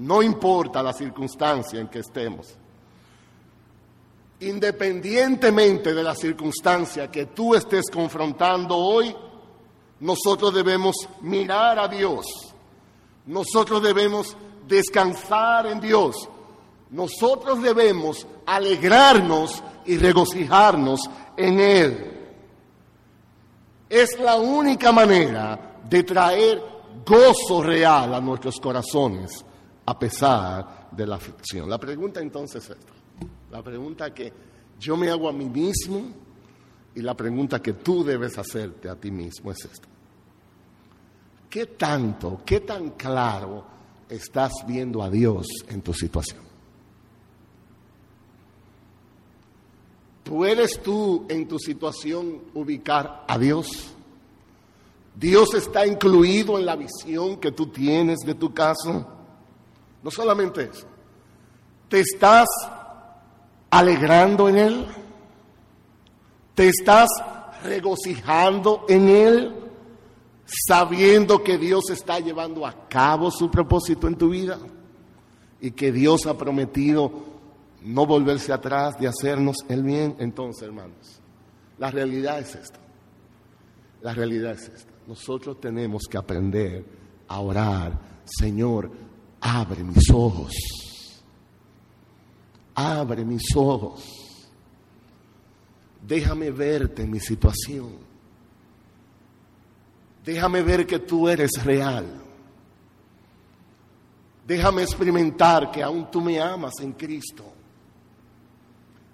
No 0.00 0.22
importa 0.22 0.82
la 0.82 0.94
circunstancia 0.94 1.78
en 1.78 1.88
que 1.88 1.98
estemos. 1.98 2.56
Independientemente 4.40 5.92
de 5.92 6.02
la 6.02 6.14
circunstancia 6.14 7.10
que 7.10 7.26
tú 7.26 7.54
estés 7.54 7.90
confrontando 7.90 8.74
hoy, 8.76 9.14
nosotros 10.00 10.54
debemos 10.54 10.96
mirar 11.20 11.78
a 11.78 11.86
Dios. 11.86 12.24
Nosotros 13.26 13.82
debemos 13.82 14.34
descansar 14.66 15.66
en 15.66 15.80
Dios. 15.80 16.16
Nosotros 16.88 17.62
debemos 17.62 18.26
alegrarnos 18.46 19.62
y 19.84 19.98
regocijarnos 19.98 21.00
en 21.36 21.60
Él. 21.60 22.30
Es 23.90 24.18
la 24.18 24.36
única 24.36 24.92
manera 24.92 25.76
de 25.86 26.02
traer 26.04 26.62
gozo 27.04 27.62
real 27.62 28.14
a 28.14 28.20
nuestros 28.22 28.58
corazones 28.58 29.44
a 29.86 29.98
pesar 29.98 30.88
de 30.92 31.06
la 31.06 31.16
aflicción. 31.16 31.68
La 31.68 31.78
pregunta 31.78 32.20
entonces 32.20 32.64
es 32.64 32.76
esta. 32.76 32.92
La 33.50 33.62
pregunta 33.62 34.12
que 34.14 34.32
yo 34.78 34.96
me 34.96 35.10
hago 35.10 35.28
a 35.28 35.32
mí 35.32 35.48
mismo 35.48 36.12
y 36.94 37.02
la 37.02 37.14
pregunta 37.14 37.60
que 37.60 37.74
tú 37.74 38.04
debes 38.04 38.38
hacerte 38.38 38.88
a 38.88 38.96
ti 38.96 39.10
mismo 39.10 39.50
es 39.50 39.64
esta. 39.64 39.88
¿Qué 41.48 41.66
tanto, 41.66 42.42
qué 42.46 42.60
tan 42.60 42.90
claro 42.90 43.64
estás 44.08 44.52
viendo 44.66 45.02
a 45.02 45.10
Dios 45.10 45.46
en 45.68 45.82
tu 45.82 45.92
situación? 45.92 46.50
¿Puedes 50.22 50.80
tú 50.80 51.26
en 51.28 51.48
tu 51.48 51.58
situación 51.58 52.40
ubicar 52.54 53.24
a 53.26 53.36
Dios? 53.36 53.92
¿Dios 55.16 55.54
está 55.54 55.86
incluido 55.86 56.56
en 56.56 56.66
la 56.66 56.76
visión 56.76 57.38
que 57.38 57.50
tú 57.50 57.66
tienes 57.66 58.20
de 58.20 58.34
tu 58.34 58.54
caso? 58.54 59.19
No 60.02 60.10
solamente 60.10 60.70
eso. 60.72 60.86
¿Te 61.88 62.00
estás 62.00 62.48
alegrando 63.70 64.48
en 64.48 64.58
Él? 64.58 64.86
¿Te 66.54 66.68
estás 66.68 67.08
regocijando 67.64 68.84
en 68.88 69.08
Él? 69.08 69.56
Sabiendo 70.68 71.42
que 71.42 71.58
Dios 71.58 71.90
está 71.90 72.18
llevando 72.18 72.66
a 72.66 72.88
cabo 72.88 73.30
su 73.30 73.50
propósito 73.50 74.08
en 74.08 74.16
tu 74.16 74.30
vida 74.30 74.58
y 75.60 75.72
que 75.72 75.92
Dios 75.92 76.26
ha 76.26 76.36
prometido 76.36 77.30
no 77.82 78.06
volverse 78.06 78.52
atrás 78.52 78.98
de 78.98 79.08
hacernos 79.08 79.56
el 79.68 79.82
bien. 79.82 80.16
Entonces, 80.18 80.62
hermanos, 80.62 81.20
la 81.78 81.90
realidad 81.90 82.40
es 82.40 82.54
esta. 82.54 82.78
La 84.02 84.12
realidad 84.14 84.52
es 84.52 84.68
esta. 84.68 84.92
Nosotros 85.06 85.60
tenemos 85.60 86.02
que 86.10 86.18
aprender 86.18 86.84
a 87.28 87.40
orar, 87.40 87.98
Señor, 88.24 88.90
abre 89.40 89.82
mis 89.82 90.10
ojos. 90.10 90.54
Abre 92.82 93.24
mis 93.24 93.54
ojos, 93.56 94.48
déjame 96.00 96.50
verte 96.50 97.02
en 97.02 97.10
mi 97.10 97.20
situación, 97.20 97.90
déjame 100.24 100.62
ver 100.62 100.86
que 100.86 101.00
tú 101.00 101.28
eres 101.28 101.62
real, 101.62 102.06
déjame 104.46 104.82
experimentar 104.82 105.70
que 105.70 105.82
aún 105.82 106.10
tú 106.10 106.22
me 106.22 106.40
amas 106.40 106.74
en 106.80 106.92
Cristo, 106.92 107.44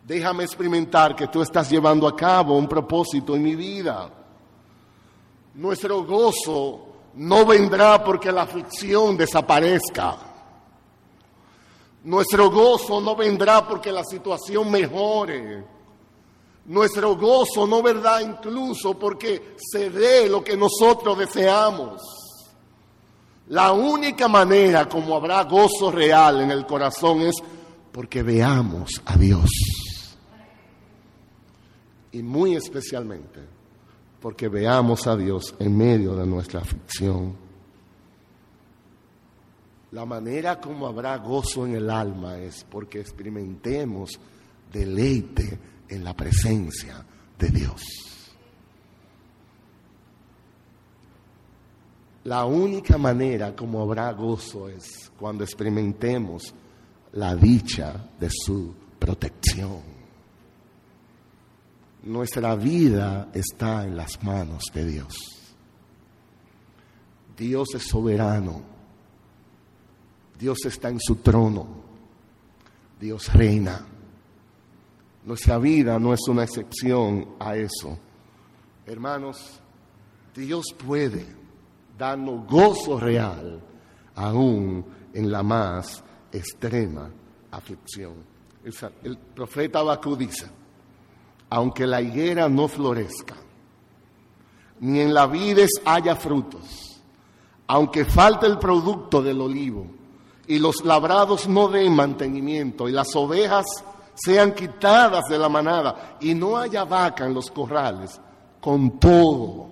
déjame 0.07 0.45
experimentar 0.45 1.17
que 1.17 1.27
tú 1.27 1.43
estás 1.43 1.69
llevando 1.69 2.07
a 2.07 2.15
cabo 2.15 2.57
un 2.57 2.69
propósito 2.69 3.35
en 3.35 3.43
mi 3.43 3.57
vida. 3.57 4.09
Nuestro 5.55 6.05
gozo 6.05 6.86
no 7.17 7.47
vendrá 7.47 8.03
porque 8.05 8.31
la 8.31 8.43
aflicción 8.43 9.17
desaparezca. 9.17 10.17
Nuestro 12.05 12.51
gozo 12.51 13.01
no 13.01 13.17
vendrá 13.17 13.67
porque 13.67 13.91
la 13.91 14.05
situación 14.05 14.71
mejore. 14.71 15.65
Nuestro 16.67 17.17
gozo 17.17 17.67
no 17.67 17.83
vendrá 17.83 18.21
incluso 18.21 18.99
porque 18.99 19.57
se 19.57 19.91
dé 19.91 20.29
lo 20.29 20.45
que 20.45 20.57
nosotros 20.57 21.19
deseamos. 21.19 22.03
La 23.49 23.73
única 23.73 24.29
manera 24.29 24.89
como 24.89 25.17
habrá 25.17 25.45
gozo 25.45 25.91
real 25.91 26.43
en 26.43 26.51
el 26.51 26.67
corazón 26.67 27.23
es 27.23 27.37
porque 27.93 28.23
veamos 28.23 28.91
a 29.07 29.17
Dios. 29.17 29.49
Y 32.13 32.23
muy 32.23 32.57
especialmente 32.57 33.56
porque 34.27 34.49
veamos 34.49 35.07
a 35.07 35.17
Dios 35.17 35.55
en 35.61 35.79
medio 35.79 36.17
de 36.17 36.27
nuestra 36.27 36.59
aflicción. 36.59 37.37
La 39.93 40.05
manera 40.05 40.61
como 40.61 40.89
habrá 40.89 41.17
gozo 41.19 41.65
en 41.65 41.77
el 41.77 41.89
alma 41.89 42.37
es 42.37 42.67
porque 42.69 42.99
experimentemos 42.99 44.19
deleite 44.73 45.61
en 45.89 46.03
la 46.03 46.13
presencia 46.13 47.07
de 47.39 47.51
Dios. 47.51 47.83
La 52.25 52.47
única 52.47 52.99
manera 52.99 53.55
como 53.55 53.81
habrá 53.81 54.11
gozo 54.11 54.69
es 54.69 55.13
cuando 55.17 55.45
experimentemos 55.45 56.53
la 57.13 57.37
dicha 57.37 58.11
de 58.19 58.29
su 58.29 58.75
protección. 58.99 59.96
Nuestra 62.07 62.57
vida 62.57 63.29
está 63.35 63.85
en 63.85 63.97
las 63.97 64.23
manos 64.23 64.63
de 64.73 64.87
Dios. 64.87 65.17
Dios 67.37 67.69
es 67.75 67.83
soberano 67.83 68.77
Dios 70.39 70.59
está 70.67 70.89
en 70.89 71.01
su 71.01 71.17
trono. 71.17 71.67
Dios 73.01 73.33
reina. 73.33 73.85
Nuestra 75.25 75.59
vida 75.59 75.99
no 75.99 76.13
es 76.13 76.21
una 76.29 76.45
excepción 76.45 77.37
a 77.39 77.57
eso. 77.57 77.99
Hermanos, 78.87 79.61
Dios 80.35 80.67
puede 80.87 81.27
darnos 81.99 82.47
gozo 82.47 83.01
real 83.01 83.61
aún 84.15 84.85
en 85.13 85.31
la 85.31 85.43
más 85.43 86.05
extrema 86.31 87.11
aflicción. 87.51 88.15
El, 89.03 89.17
profeta 89.17 89.81
Abacú 89.81 90.17
dice, 90.17 90.47
aunque 91.51 91.87
la 91.87 92.01
higuera 92.01 92.49
no 92.49 92.69
florezca, 92.69 93.35
ni 94.81 95.01
en 95.01 95.15
la 95.15 95.27
vides 95.27 95.71
haya 95.85 96.17
frutos, 96.17 97.01
aunque 97.67 98.05
falte 98.05 98.47
el 98.47 98.59
producto 98.59 99.23
del 99.23 99.41
olivo, 99.41 99.87
y 100.47 100.59
los 100.59 100.85
labrados 100.85 101.49
no 101.49 101.69
den 101.69 101.95
mantenimiento 101.95 102.89
y 102.89 102.93
las 102.93 103.15
ovejas 103.17 103.67
sean 104.15 104.55
quitadas 104.55 105.25
de 105.29 105.39
la 105.39 105.49
manada 105.49 106.17
y 106.21 106.35
no 106.35 106.57
haya 106.57 106.85
vaca 106.85 107.27
en 107.27 107.35
los 107.35 107.51
corrales, 107.51 108.21
con 108.61 108.99
todo, 108.99 109.69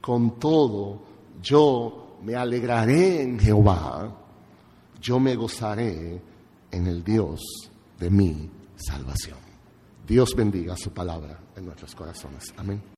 con 0.00 0.38
todo, 0.38 1.00
yo 1.42 2.16
me 2.22 2.34
alegraré 2.34 3.22
en 3.22 3.38
Jehová, 3.38 4.10
yo 5.00 5.20
me 5.20 5.36
gozaré 5.36 6.20
en 6.70 6.86
el 6.86 7.04
Dios 7.04 7.40
de 7.98 8.10
mi 8.10 8.50
salvación. 8.76 9.43
Dios 10.06 10.34
bendiga 10.36 10.76
su 10.76 10.90
palabra 10.90 11.38
en 11.56 11.64
nuestros 11.64 11.94
corazones. 11.94 12.52
Amén. 12.58 12.82